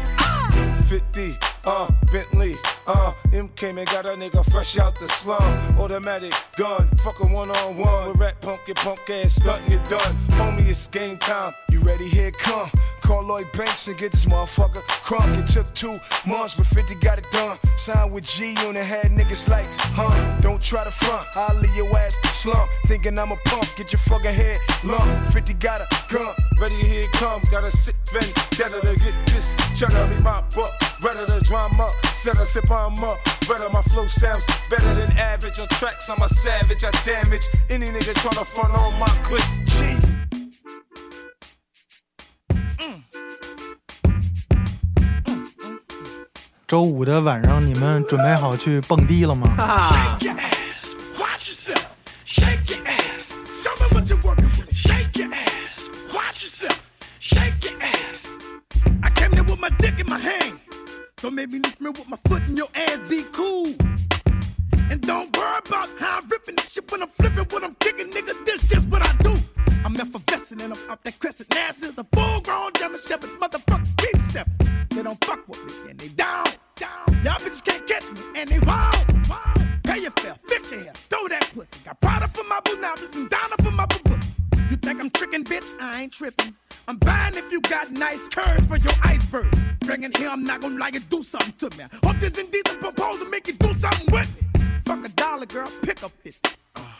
[0.91, 2.53] 50, uh, Bentley,
[2.85, 5.41] uh, M came and got a nigga fresh out the slum.
[5.79, 8.09] Automatic gun, fuckin' one on one.
[8.09, 10.13] With rat punk, your punk ass stuntin', you done.
[10.31, 11.53] Homie, it's game time.
[11.69, 12.09] You ready?
[12.09, 12.69] Here come.
[13.03, 15.37] Call Lloyd Banks and get this motherfucker crunk.
[15.41, 15.97] It took two
[16.27, 17.57] months, but 50 got it done.
[17.77, 20.41] Signed with G Unit, had niggas like, huh?
[20.41, 22.69] Don't try to front, I'll leave your ass slump.
[22.87, 25.20] Thinking I'm a punk, get your fucking head lump.
[25.40, 26.34] 50 got a gun.
[26.60, 27.42] Ready, here it come.
[27.50, 30.06] Got a sick vendetta to get this cheddar.
[30.08, 30.70] Me mop up,
[31.02, 31.88] redder the drama.
[32.14, 33.18] Set a sip, I'm up.
[33.48, 35.58] Redder, my flow sounds better than average.
[35.58, 36.84] On tracks, I'm a savage.
[36.84, 39.44] I damage any nigga tryna front on my clip.
[39.66, 39.98] G.
[46.66, 49.46] 周五的晚上，你们准备好去蹦迪了吗？
[59.61, 60.59] My dick in my hand.
[61.17, 63.07] Don't make me lift me with my foot in your ass.
[63.07, 63.67] Be cool.
[64.89, 68.11] And don't worry about how I'm ripping this shit when I'm flipping, when I'm kicking,
[68.11, 68.33] nigga.
[68.43, 69.39] This just what I do.
[69.85, 71.53] I'm effervescent and I'm off that crescent.
[71.53, 73.29] Nasty as a full grown German shepherd.
[73.39, 74.67] Motherfucker, keep stepping.
[74.89, 77.05] They don't fuck with me and they down, down.
[77.23, 79.83] Y'all bitches can't catch me and they won't, won't.
[79.83, 81.79] Pay your fare, fix your hair, throw that pussy.
[81.85, 83.85] Got Prada for my boo nabbies and Donna for my
[85.01, 85.81] I'm tricking, bitch?
[85.81, 86.53] I ain't tripping.
[86.87, 89.47] I'm buying if you got nice curves for your iceberg.
[89.79, 91.85] Bring it here, I'm not gonna like it, do something to me.
[92.03, 94.61] Hope this indecent proposal make you do something with me.
[94.85, 96.51] Fuck a dollar, girl, pick up 50.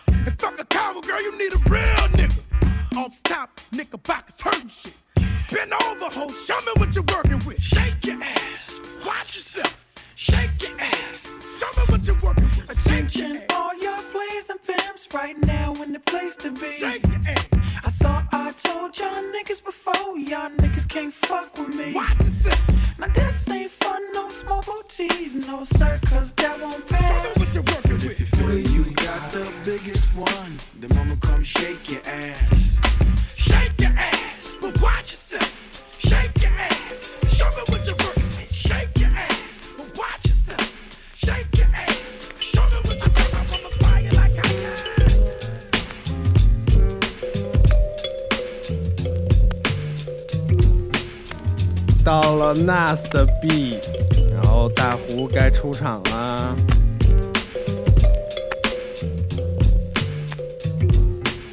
[0.07, 2.97] And fuck a cowboy, girl, you need a real nigga.
[2.97, 4.93] Off top, knickerbockers hurting shit.
[5.51, 7.61] Bend over, ho, show me what you're working with.
[7.61, 9.85] Shake your ass, watch yourself.
[10.15, 11.29] Shake your ass,
[11.59, 12.71] show me what you're working with.
[12.71, 16.71] Attention, all y'all plays and pimps right now in the place to be.
[16.71, 17.50] Shake your ass.
[18.63, 21.93] I told y'all niggas before, y'all niggas can't fuck with me.
[21.95, 22.99] Watch yourself.
[22.99, 27.53] Now this ain't fun, no small booties, no sir, cause that won't Show me what
[27.55, 28.19] you're working If with.
[28.19, 32.79] you feel you got the biggest one, then mama come shake your ass.
[33.35, 35.15] Shake your ass, but watch
[52.03, 53.77] 到了 Nas 的 B，
[54.33, 56.55] 然后大胡该出场啦。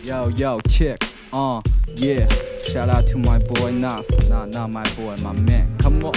[0.02, 0.96] Yo yo check,
[1.32, 1.60] uh
[1.96, 2.26] yeah.
[2.66, 5.66] Shout out to my boy Nas, not not my boy, my man.
[5.82, 6.12] Come on,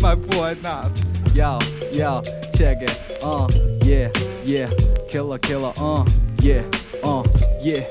[0.00, 0.90] my boy Nas.
[1.34, 1.58] Yo
[1.92, 2.22] yo
[2.56, 2.92] check it,
[3.22, 3.46] uh
[3.84, 4.10] yeah
[4.44, 4.68] yeah.
[5.08, 6.04] Killer killer, uh
[6.42, 6.62] yeah
[7.04, 7.22] uh
[7.62, 7.84] yeah.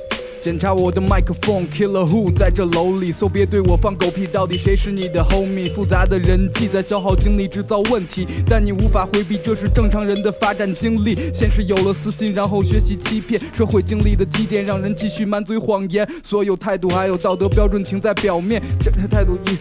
[0.44, 5.74] 检查我的麦克风，Killer Who 在这楼里，so 别对我放狗屁，到底谁是你的 homie？
[5.74, 11.16] 复杂的人际在消耗精力，制造问题，但你无法回避，这是正常人的发展经历。
[11.34, 19.58] 先是有了私心，然后学习欺骗，社会经历的积淀让人继续满嘴谎言，所有态度还有道德标准停在表面，这态度 一，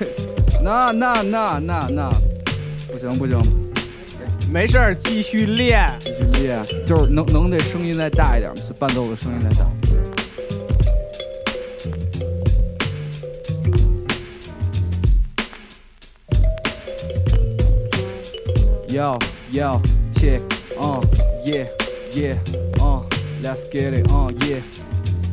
[0.64, 2.10] 那那那那那，
[2.90, 3.40] 不行不行，
[4.52, 5.78] 没事，继续练。
[6.00, 8.52] 继续练，就是能能这声音再大一点？
[8.80, 10.11] 伴奏的声音再大。
[18.93, 19.19] Yo,
[19.51, 19.81] yo,
[20.20, 20.43] check,
[20.78, 21.01] uh,
[21.47, 21.66] yeah,
[22.10, 22.39] yeah,
[22.78, 23.02] uh,
[23.40, 24.60] let's get it, uh, yeah,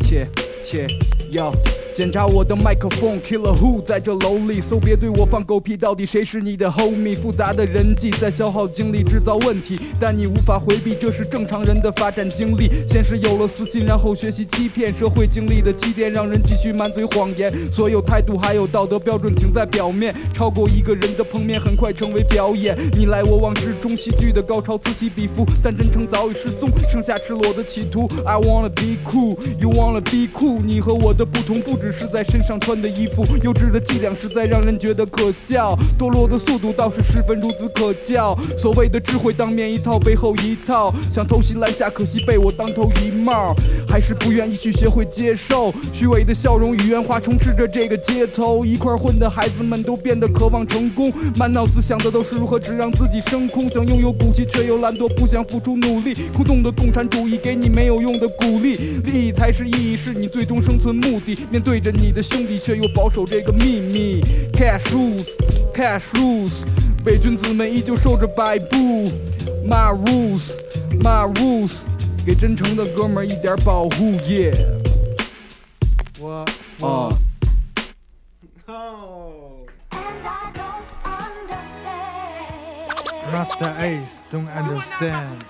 [0.07, 0.29] check,
[0.63, 0.89] check,
[1.29, 1.51] yo.
[1.99, 7.17] 检查我的麦克风，Killer Who 在这楼里，so 别对我放狗屁，到底谁是你的 homie？
[7.17, 12.69] 复杂的人际在消耗精力，制造问题，但你无法回避，这是正常人的发展经历。
[12.87, 22.77] 先是有了私心，然后学习欺骗，社会经历的积淀让人继续满嘴谎言，所有态度还有道德标准停在表面，超过一个人的碰面很快成为表演。
[22.97, 28.09] 你来我往之中，戏剧的高潮此起彼伏，但真诚早已失踪，剩下赤裸的企图。
[28.25, 38.37] I wanna be cool, you wanna be cool，你和我的不同不止是在身上穿的衣服，幼稚的伎俩实在让人觉得可笑，堕落的速度倒是十分孺子可教。
[38.57, 43.55] 所谓的智慧，当面一套背后一套，想偷袭拦下，可惜被我当头一帽，
[43.87, 45.73] 还是不愿意去学会接受。
[45.93, 61.37] 虚伪的笑容与圆滑充斥着这个街头，一块混的孩子们都变得渴望成功，满脑子想的都是如何只让自己升空，想拥有骨气却又懒惰，不想付出努力，空洞的共产主义给你没有用的鼓励，利益才是意义，是你最终生存目的。
[61.51, 64.21] 面对着你的兄弟，却又保守这个秘密。
[64.53, 66.63] Cash rules，cash rules，
[67.05, 69.11] 伪君子们依旧受着摆布。
[69.67, 71.81] My rules，my rules，
[72.25, 74.13] 给真诚的哥们儿一点保护。
[74.23, 74.55] Yeah，
[76.17, 76.45] 我
[76.79, 77.13] 哦。
[83.31, 85.43] Rasta Ace don't understand.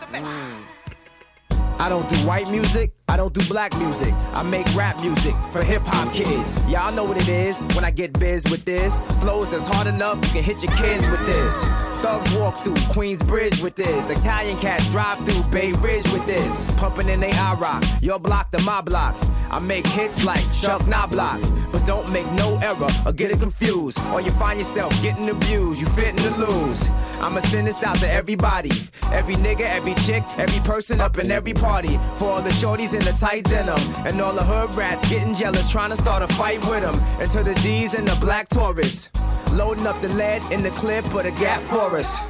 [1.77, 4.13] I don't do white music, I don't do black music.
[4.33, 6.63] I make rap music for hip hop kids.
[6.67, 9.01] Y'all know what it is when I get biz with this.
[9.19, 11.89] Flows that's hard enough, you can hit your kids with this.
[12.01, 14.09] Thugs walk through Queens Bridge with this.
[14.11, 16.77] Italian cats drive through Bay Ridge with this.
[16.77, 19.15] Pumping in they I rock, your block to my block.
[19.51, 21.41] I make hits like Chuck Knoblock,
[21.71, 23.99] but don't make no error or get it confused.
[24.13, 26.87] Or you find yourself getting abused, you fitting to lose.
[27.19, 28.71] I'ma send this out to everybody,
[29.11, 31.97] every nigga, every chick, every person up in every party.
[32.17, 35.69] For all the shorties in the tight denim, and all the hood rats getting jealous,
[35.69, 36.95] trying to start a fight with them.
[37.19, 39.09] And to the D's and the black Taurus,
[39.53, 42.23] loading up the lead in the clip of the Gap for us.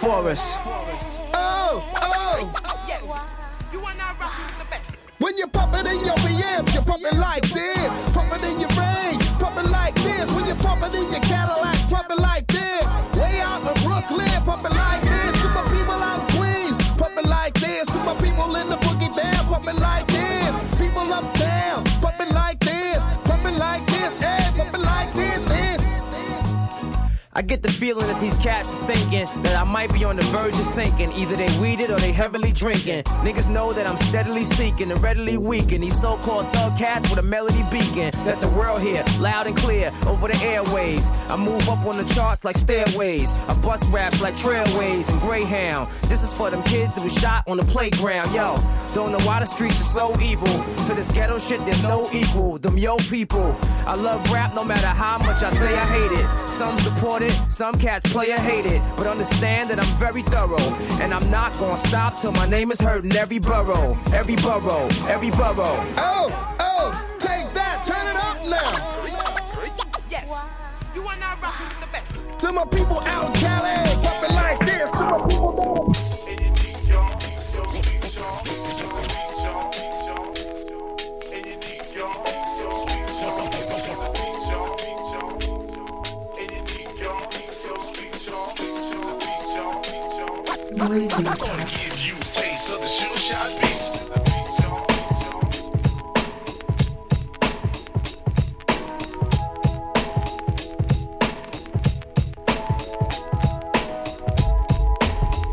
[0.00, 0.54] For us.
[1.34, 2.52] Oh, oh.
[5.18, 7.88] When you pump it in your BMs, you pump it like this.
[8.14, 10.30] Pump it in your range, pump it like this.
[10.34, 12.84] When you pump it in your Cadillac, pump it like this.
[13.18, 15.42] Way out in Brooklyn, pump it like this.
[15.42, 17.45] To my people out Queens, pump it like
[27.36, 30.22] I get the feeling that these cats is thinking that I might be on the
[30.32, 31.12] verge of sinking.
[31.12, 33.02] Either they weeded or they heavily drinking.
[33.26, 35.82] Niggas know that I'm steadily seeking and readily weaken.
[35.82, 38.10] These so-called thug cats with a melody beacon.
[38.24, 41.10] that the world hear loud and clear over the airways.
[41.28, 43.30] I move up on the charts like stairways.
[43.48, 45.92] I bust raps like trailways and Greyhound.
[46.08, 48.32] This is for them kids that was shot on the playground.
[48.32, 48.56] Yo,
[48.94, 50.46] don't know why the streets are so evil.
[50.86, 52.56] To this ghetto shit, there's no equal.
[52.56, 53.54] Them yo people.
[53.86, 56.48] I love rap no matter how much I say I hate it.
[56.48, 58.82] Some support it, some cats play or hate it.
[58.96, 60.74] But understand that I'm very thorough.
[61.00, 63.96] And I'm not gonna stop till my name is heard in every borough.
[64.12, 65.82] Every borough, every borough.
[65.96, 68.96] Oh, oh, take that, turn it up now.
[70.10, 70.50] Yes,
[70.94, 72.40] you are now rocking with the best.
[72.40, 74.90] To my people out in Cali, pump it like this.
[74.90, 76.05] To my people down.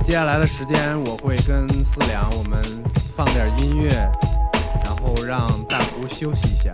[0.03, 2.61] 接下来的时间，我会跟思良我们
[3.15, 3.89] 放点音乐，
[4.83, 6.71] 然后让大胡休息一下。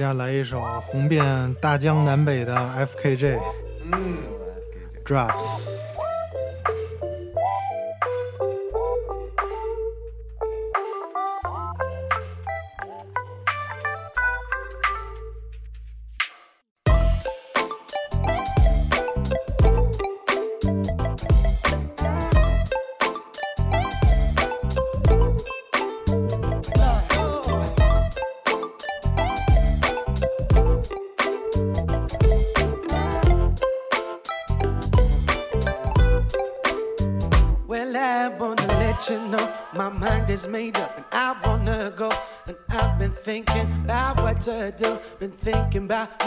[0.00, 3.38] 家来一首红遍大江南北的 FKJ，
[3.92, 4.16] 嗯
[5.04, 5.69] ，Drops。
[45.90, 46.19] back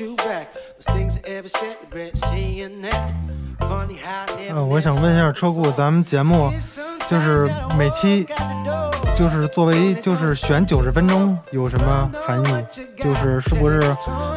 [0.00, 0.48] you back.
[0.78, 3.12] Those things I ever said, regret seeing that.
[3.60, 6.50] Funny how I never 呃，我想问一下车库，咱们节目
[7.06, 8.26] 就是每期
[9.14, 12.64] 就是作为就是选九十分钟有什么含义？
[12.96, 13.78] 就是是不是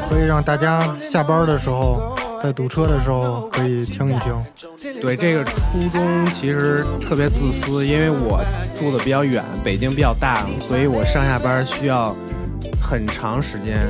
[0.10, 2.14] 可以让大家下班的时候，
[2.44, 4.44] 在堵车的时候可以听一听？
[5.02, 5.56] 对，这个初
[5.90, 8.44] 衷其实特别自私，因为我
[8.77, 12.14] 住的比较远，北京比较大，所以我上下班需要
[12.81, 13.90] 很长时间，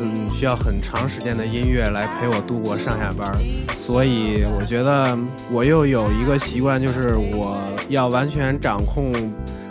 [0.00, 3.32] 嗯，需要很长时间的音乐来陪我度过上下班。
[3.68, 5.16] 所以我觉得
[5.50, 7.58] 我又有一个习惯，就是我
[7.88, 9.12] 要完全掌控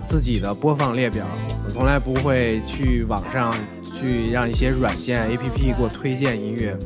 [0.05, 1.25] 自己的播放列表，
[1.63, 3.53] 我从来不会去网上
[3.93, 6.77] 去让一些软件 APP 给我推荐音乐。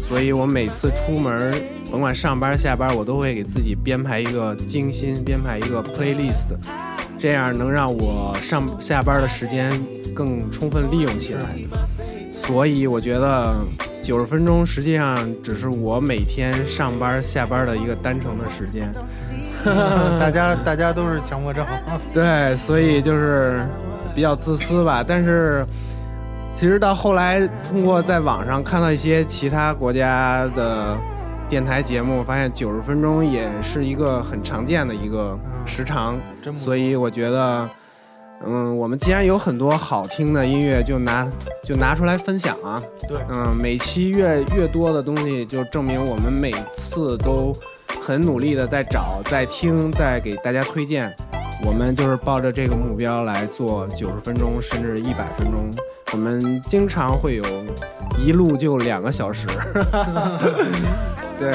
[0.00, 1.54] 所以我每次出门，
[1.90, 6.48] 甭管上班下班，我都会给自己编排一个精心编排一个 playlist，
[7.18, 9.70] 这样能让我上下班的时间
[10.14, 11.40] 更充分利用起来。
[12.32, 13.54] 所以我觉得
[14.02, 18.90] 九十分钟实际上只是我每天上班下班的一个单程的时间。
[20.18, 21.64] 大家大家都是强迫症。
[22.12, 23.64] 对，所以就是
[24.14, 25.04] 比较自私吧。
[25.06, 25.64] 但是
[26.56, 30.96] 其实到后来，通过在网上看到一些其他国家的
[31.48, 36.18] 电台节目，发现九十分钟也是一个很常见的一个时长。
[36.52, 37.68] 所以我觉得，
[38.46, 41.26] 嗯，我们既然有很多好听的音乐，就拿
[41.64, 42.82] 就拿出来分享啊。
[43.08, 47.54] 对，嗯，每期越越多的东西，就证明我们每次都
[48.00, 51.14] 很努力的在找、在听、在给大家推荐。
[51.64, 55.70] 我们就是抱着这个目标来做九十分钟，甚至一百分钟。
[56.12, 57.44] 我们经常会有
[58.18, 59.46] 一录就两个小时。
[61.38, 61.54] 对。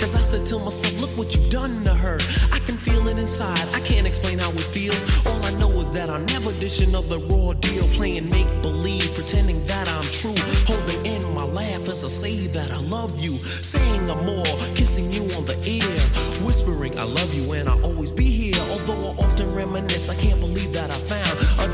[0.00, 2.16] Cause I said to myself, look what you've done to her.
[2.52, 4.96] I can feel it inside, I can't explain how it feels.
[5.26, 9.62] All I know is that are never dish another raw deal, playing make believe, pretending
[9.66, 10.40] that I'm true.
[10.64, 15.12] Holding in my laugh as I say that I love you, saying I'm more, kissing
[15.12, 15.92] you on the ear,
[16.48, 18.56] whispering I love you and I'll always be here.
[18.72, 21.29] Although I often reminisce, I can't believe that I found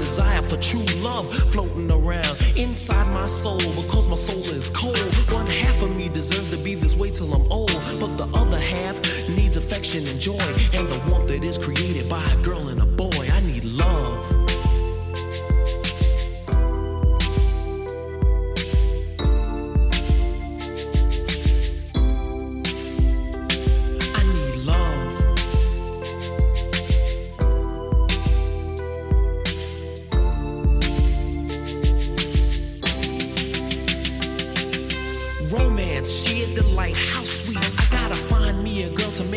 [0.07, 4.97] desire for true love floating around inside my soul because my soul is cold.
[5.33, 8.61] One half of me deserves to be this way till I'm old, but the other
[8.61, 8.97] half
[9.29, 10.47] needs affection and joy
[10.79, 13.27] and the warmth that is created by a girl and a boy.
[13.35, 14.36] I need love.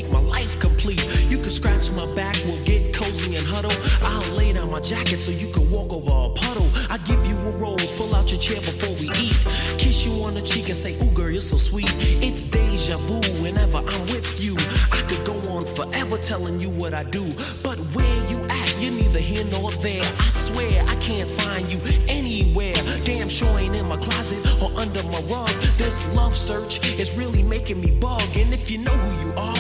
[0.10, 1.04] Make my life complete.
[1.30, 3.72] You can scratch my back, we'll get cozy and huddle.
[4.02, 6.70] I'll lay down my jacket so you can walk over a puddle.
[6.90, 9.38] I give you a rose, pull out your chair before we eat.
[9.78, 11.90] Kiss you on the cheek and say, Ooh, girl, you're so sweet.
[12.22, 14.56] It's deja vu whenever I'm with you.
[14.92, 17.24] I could go on forever telling you what I do.
[17.64, 20.04] But where you at, you're neither here nor there.
[20.04, 22.78] I swear I can't find you anywhere.
[23.04, 25.50] Damn sure ain't in my closet or under my rug.
[25.78, 28.22] This love search is really making me bug.
[28.36, 29.59] And if you know who you are,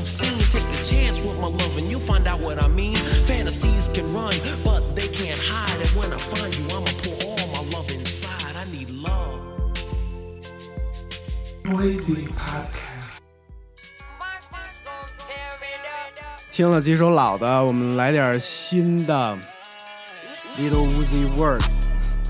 [0.00, 0.38] yourself seen?
[0.48, 2.96] Take a chance with my love and you'll find out what I mean.
[3.26, 4.32] Fantasies can run,
[4.64, 5.80] but they can't hide.
[5.80, 8.56] And when I find you, I'ma pour all my love inside.
[8.56, 9.40] I need love.
[11.64, 13.20] Noisy Podcast.
[16.50, 19.38] 听了几首老的，我们来点新的。
[20.58, 21.62] Little Uzi Vert，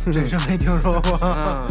[0.07, 1.15] 这是没听说过。
[1.19, 1.65] 啊，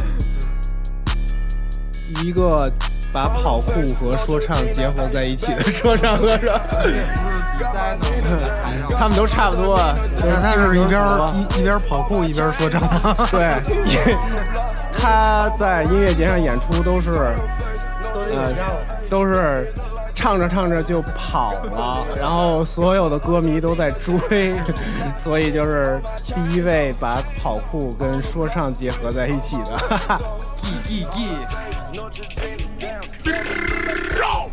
[2.23, 2.71] 一个
[3.12, 6.48] 把跑酷和说唱结合在一起的说唱歌手，
[8.96, 9.80] 他们都差不多。
[10.16, 11.02] 那他是一边
[11.34, 13.16] 一一边跑酷一边说唱吗？
[13.30, 13.56] 对，
[14.96, 17.10] 他在音乐节上演出都是，
[18.14, 18.52] 呃，
[19.08, 19.72] 都是
[20.14, 24.54] 唱着唱着就跑了，然后所有的歌迷都在追，
[25.18, 30.20] 所以就是第一位把跑酷跟说唱结合在一起的。
[32.80, 33.32] 哈哈 Gee,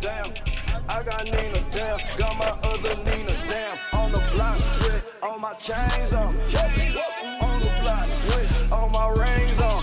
[0.00, 0.42] gee, gee.
[0.90, 3.78] I got Nina down, got my other Nina down.
[3.94, 6.34] On the block with all my chains on.
[6.34, 9.82] On the block with all my rings on.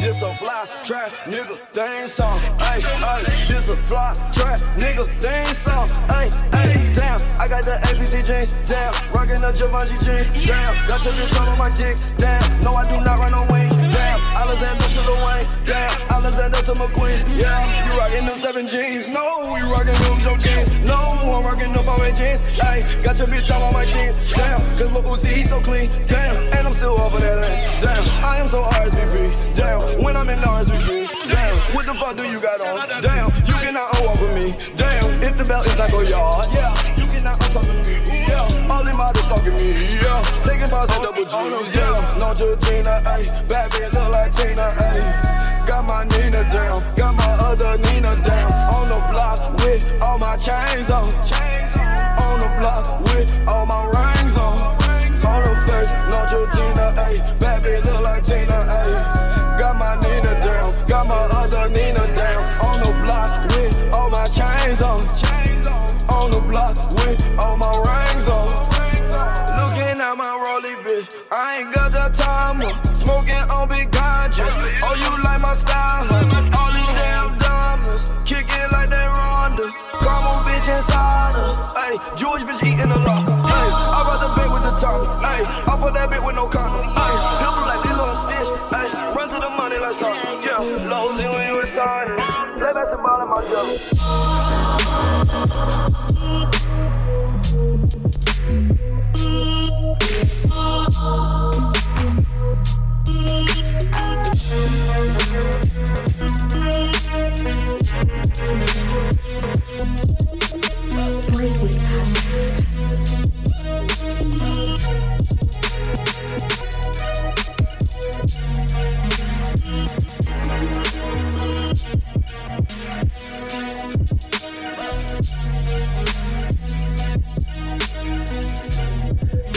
[0.00, 2.40] This a fly trap nigga thing song.
[2.60, 5.88] Ay, ay, this a fly trap nigga thing song.
[6.08, 8.92] Ay, ay, damn, I got the APC jeans, damn.
[9.14, 10.74] Rockin' the Givenchy jeans, damn.
[10.88, 12.42] Got your bitch on my dick, damn.
[12.62, 13.79] No, I do not run no wings.
[14.36, 15.90] Alexander to the Wayne, damn.
[16.10, 17.84] Alexander to McQueen, yeah.
[17.84, 19.56] You rockin' them seven jeans, no.
[19.56, 20.96] You rockin' them Joe jeans, no.
[20.96, 22.82] I'm rockin' them Bowen jeans, ay.
[23.02, 24.60] Got your bitch all on my team, damn.
[24.76, 26.36] Cause look Uzi, he so clean, damn.
[26.54, 28.24] And I'm still off of that, ain't, damn.
[28.24, 30.02] I am so RSVP, damn.
[30.02, 31.56] When I'm in RSVP, damn.
[31.74, 33.02] What the fuck do you got on?
[33.02, 35.22] Damn, you cannot walk with me, damn.
[35.22, 36.96] If the belt is not go yard, yeah.
[36.96, 37.89] You cannot talk with me, yeah.
[39.30, 40.42] Them talking me, yeah.
[40.42, 42.18] Taking bars and double G's, yeah.
[42.18, 43.48] No Georgina, ayy.
[43.48, 45.66] Bad bitch look like Tina, ayy.
[45.66, 48.52] Got my Nina down, got my other Nina down.
[48.74, 51.06] On the block with all my chains on.
[52.18, 53.99] On the block with all my
[93.30, 93.80] myself.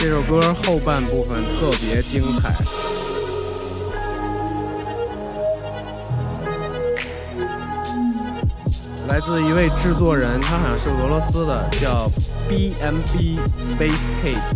[0.04, 2.54] 这首歌后半部分特别精彩。
[9.08, 12.10] 来自一位制作人，他好像是俄罗斯的，叫
[12.50, 14.52] BMB Space Cage。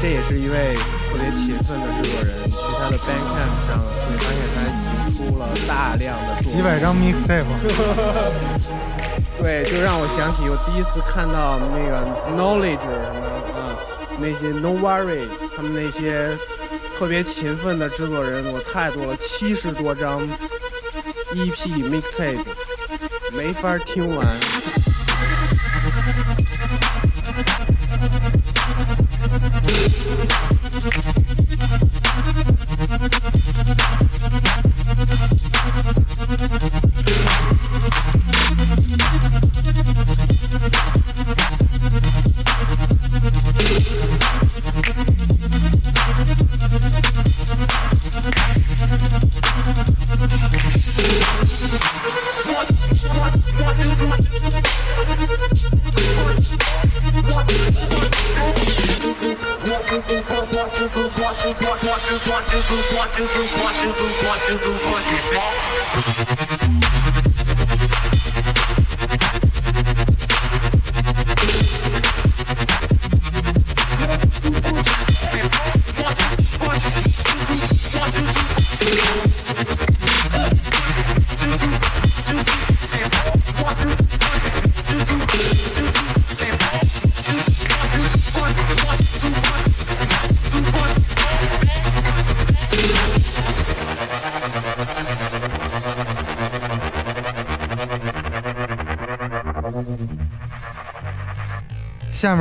[0.00, 0.74] 这也是一位
[1.12, 7.44] 特别勤奋的制作人，去他的 Bandcamp 上会发现他已经出了大量的作品，几百张 mixtape。
[9.42, 12.06] 对，就让我想起我第一次看到那个
[12.36, 13.26] Knowledge 什么
[13.58, 13.76] 啊，
[14.18, 16.38] 那些 No Worry 他们那些
[16.96, 20.20] 特别勤奋的制作人，我太多了，七十多张
[21.32, 22.44] EP mixtape，
[23.32, 24.26] 没法听完。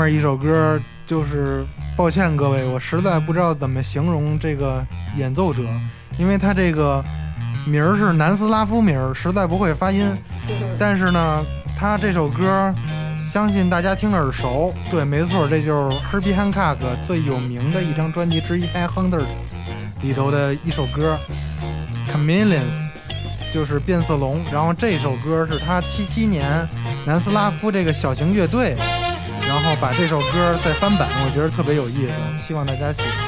[0.01, 1.63] 面一首歌就是，
[1.95, 4.83] 抱歉各位，我实在不知道怎么形容这个
[5.15, 5.61] 演奏者，
[6.17, 7.03] 因为他这个
[7.67, 10.11] 名儿是南斯拉夫名儿，实在不会发音。
[10.79, 11.45] 但是呢，
[11.77, 12.73] 他这首歌，
[13.29, 14.73] 相信大家听着耳熟。
[14.89, 19.21] 对，没错，这就是 Herbie Hancock 最有名的一张专辑之一《High Hunters》
[20.01, 21.19] 里头的一首歌
[22.11, 22.71] 《Chameleons》，
[23.53, 24.43] 就是变色龙。
[24.51, 26.67] 然后这首歌是他七七年
[27.05, 28.75] 南斯拉夫这个小型乐队。
[29.81, 32.05] 把这首歌再翻版，我觉得特别有意
[32.37, 33.20] 思，希望大家喜欢。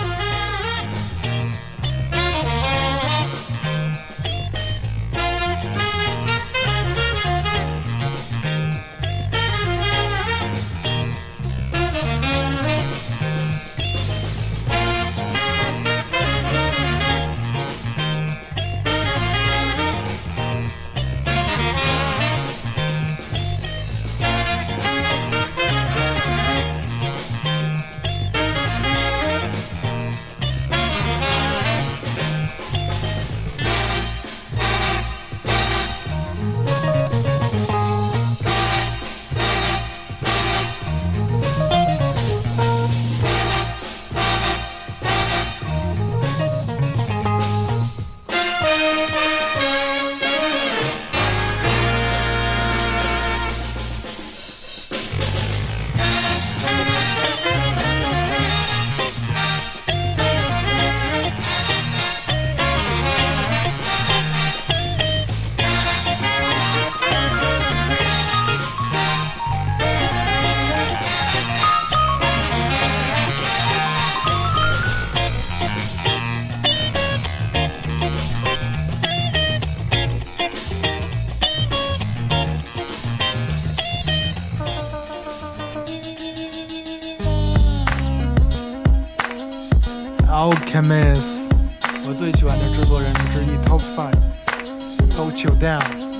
[90.73, 91.51] Chemist，
[92.03, 96.12] 我最喜欢的制作人之一，Top Five，Hold You Down。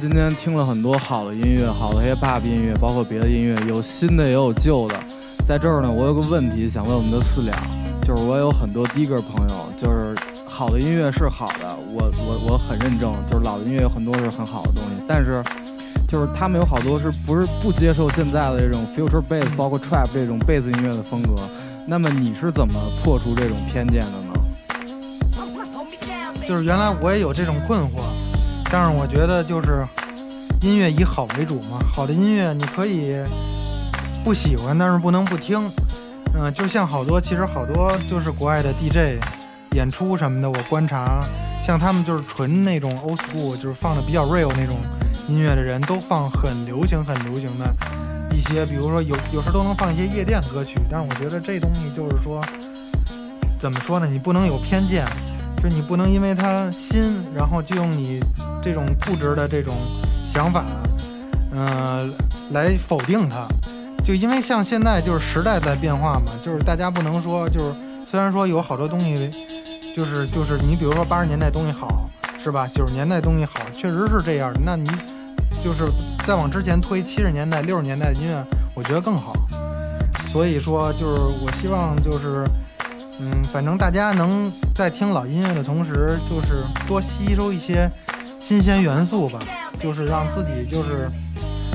[0.00, 4.94] 今天听了很多好的音乐，好的 hip hop 音乐，包括别的音乐，有新的也有旧的。
[5.46, 7.54] 在这儿呢，我有个问题想问我们的四两，
[8.00, 10.16] 就是我有很多 digger 朋友，就是
[10.48, 15.44] 好的音乐是好的，我我我很认证，就是老的音乐有很多是很好的东西，但是
[16.08, 21.34] 就是他们有好多是不是不接受现在的这种 future bass，包括 trap 这种贝斯音乐的风格。
[21.86, 24.32] 那么你是怎么破除这种偏见的呢？
[26.48, 28.00] 就是原来我也有这种困惑，
[28.70, 29.84] 但是我觉得就是
[30.62, 33.16] 音乐以好为主嘛，好的音乐你可以
[34.22, 35.70] 不喜欢，但是不能不听。
[36.32, 39.20] 嗯、就像好多其实好多就是国外的 DJ
[39.74, 41.24] 演出什么的，我观察，
[41.66, 44.76] 像他们就是纯那种 old school，就是放的比较 real 那种
[45.28, 47.74] 音乐的人，都放很流行很流行的
[48.32, 52.40] 一些，比如说有有时候都能放一些夜店歌曲，但是我觉得这东西就是说，
[53.58, 54.06] 怎么说呢？
[54.06, 55.04] 你不能有偏见，
[55.62, 58.18] 就你不能因为它新，然后就用你
[58.62, 59.76] 这种固执的这种
[60.32, 60.64] 想法，
[61.52, 62.12] 嗯、
[62.52, 63.46] 来否定它。
[64.02, 67.74] 就因为像现在就是时代在变化嘛，就是大家不能说就是
[68.06, 69.30] 虽然说有好多东西，
[69.94, 72.08] 就是就是你比如说八十年代东西好
[72.42, 72.66] 是吧？
[72.74, 74.50] 九十年代东西好，确实是这样。
[74.64, 74.88] 那你
[75.62, 75.84] 就是
[76.26, 78.42] 再往之前推七十年代、六十年代的音乐，
[78.74, 79.34] 我觉得更好。
[80.28, 82.46] 所以说，就是我希望就是，
[83.20, 87.90] 嗯，反正大家能在听老音乐的同时，就是多吸收一些
[88.40, 89.38] 新鲜元素吧，
[89.78, 91.08] 就是让自己就是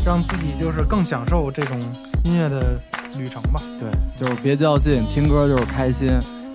[0.03, 1.79] 让自己就是更享受这种
[2.23, 2.79] 音乐的
[3.15, 3.61] 旅程吧。
[3.79, 6.09] 对，就是别较劲，听歌就是开心。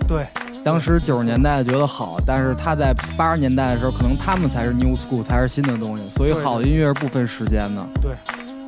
[0.07, 0.27] 对，
[0.61, 6.03] 当时九十年代觉得好，但是他在八十年代的时候，可能他们才是 new school，才是新的东西。
[6.17, 7.81] 所以好的音乐是不分时间的。
[8.01, 8.11] 对，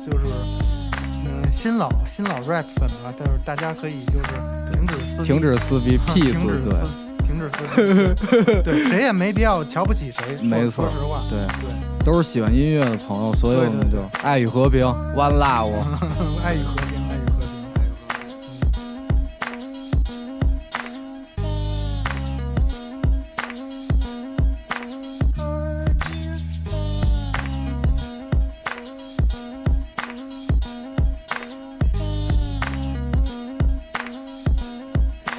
[0.06, 0.63] 就是嗯，
[1.54, 5.96] 新老新老 rap 粉吧，但是大家可以就是停止撕逼，停止撕逼
[6.32, 6.74] 停止对。
[6.82, 14.84] 撕，停止撕逼，对，谁也没必要瞧不起谁，没错说实话，对对，都是喜欢音乐的朋友，所以我们就爱与和平
[15.16, 15.70] ，one love。
[16.44, 17.03] 爱与和平，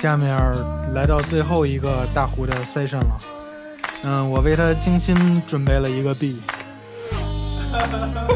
[0.06, 0.38] 下面
[0.94, 3.18] 来到最后一个大胡的 session 了，
[4.04, 6.40] 嗯，我为他精心准备了一个 B，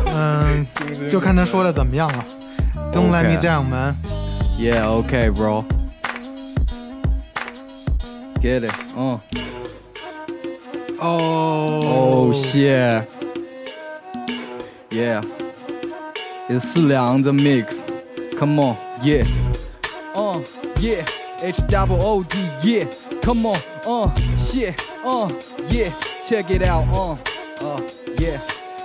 [0.07, 0.65] 嗯，
[1.07, 2.25] 就看他说的怎么样了。
[2.91, 3.93] Don't let me down, man.
[4.57, 5.63] Yeah, okay, bro.
[8.41, 8.73] Get it.
[8.97, 9.19] 嗯。
[10.99, 13.05] Oh, Oh shit.
[14.89, 15.21] Yeah.
[16.49, 17.75] It's 四两 the mix.
[18.39, 19.23] Come on, yeah.
[20.15, 20.39] Uh,
[20.81, 21.05] yeah.
[21.41, 21.55] H
[21.89, 24.11] O D yeah，come on, uh,
[24.53, 25.29] yeah，uh,
[25.69, 25.89] yeah.
[26.27, 27.15] Check it out, uh,
[27.61, 27.77] uh,
[28.19, 28.37] yeah.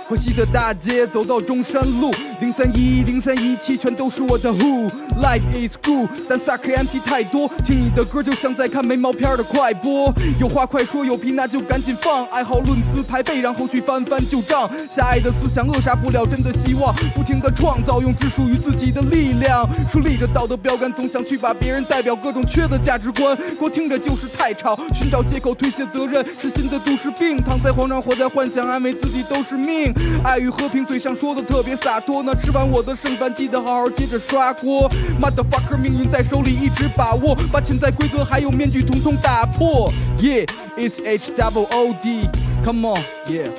[0.07, 2.11] 河西的大街走到中山路，
[2.41, 4.89] 零三一零三一七全都是我的 Who。
[5.21, 10.13] Life is good，但 suck MC 太多，听你的歌就像在看没毛片的快播。
[10.39, 14.69] 有话快说，有屁那就赶紧放，爱好论资排辈，然后去翻翻旧账。
[14.89, 23.37] 狭隘的思想扼杀不了真的希望，不停的创造，用只属于自己的力量，树立着道德标杆，总想去把别人代表各种缺的价值观。
[23.57, 29.93] 光听着就是太吵，寻找借口推卸责任是新的都市病，躺在床上活在幻想，安慰自己都是命。
[30.23, 34.89] 爱与和平，嘴上说的特别洒脱那，吃完我的剩饭记得好好接着刷锅。
[35.21, 39.93] Motherfucker，命运在手里一直把握，把潜在规则还有面具统统打破。
[40.17, 43.49] Yeah，it's HDOD，come on，Yeah。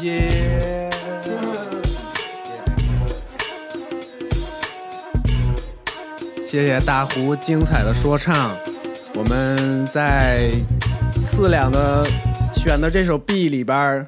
[0.00, 0.92] Yeah.
[6.46, 8.56] 谢谢大胡精彩的说唱。
[9.16, 10.50] 我们在
[11.22, 12.06] 四两的
[12.54, 14.06] 选的这首 B 里边儿，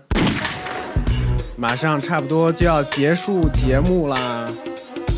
[1.59, 4.45] 马上差不多就要结束节目啦。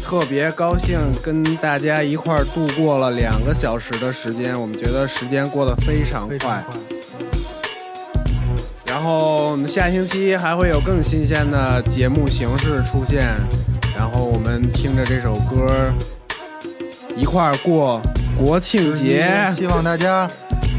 [0.05, 6.65] 特别高兴跟大家一块儿度过了两个小时的时间，我们觉得时间过得非常快。
[8.87, 13.27] 然后我们下星期还会有更新鲜的节目形式出现，
[13.97, 15.93] 然后我们听着这首歌
[17.17, 18.01] 一块儿过
[18.39, 19.53] 国庆节。
[19.55, 20.27] 希望大家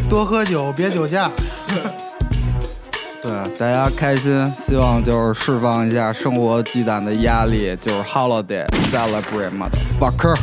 [0.09, 1.29] 多喝酒，别酒驾。
[3.59, 10.33] 对，大家开心，希望就是释放一下生活积攒的压力，就是 holiday celebrate motherfucker。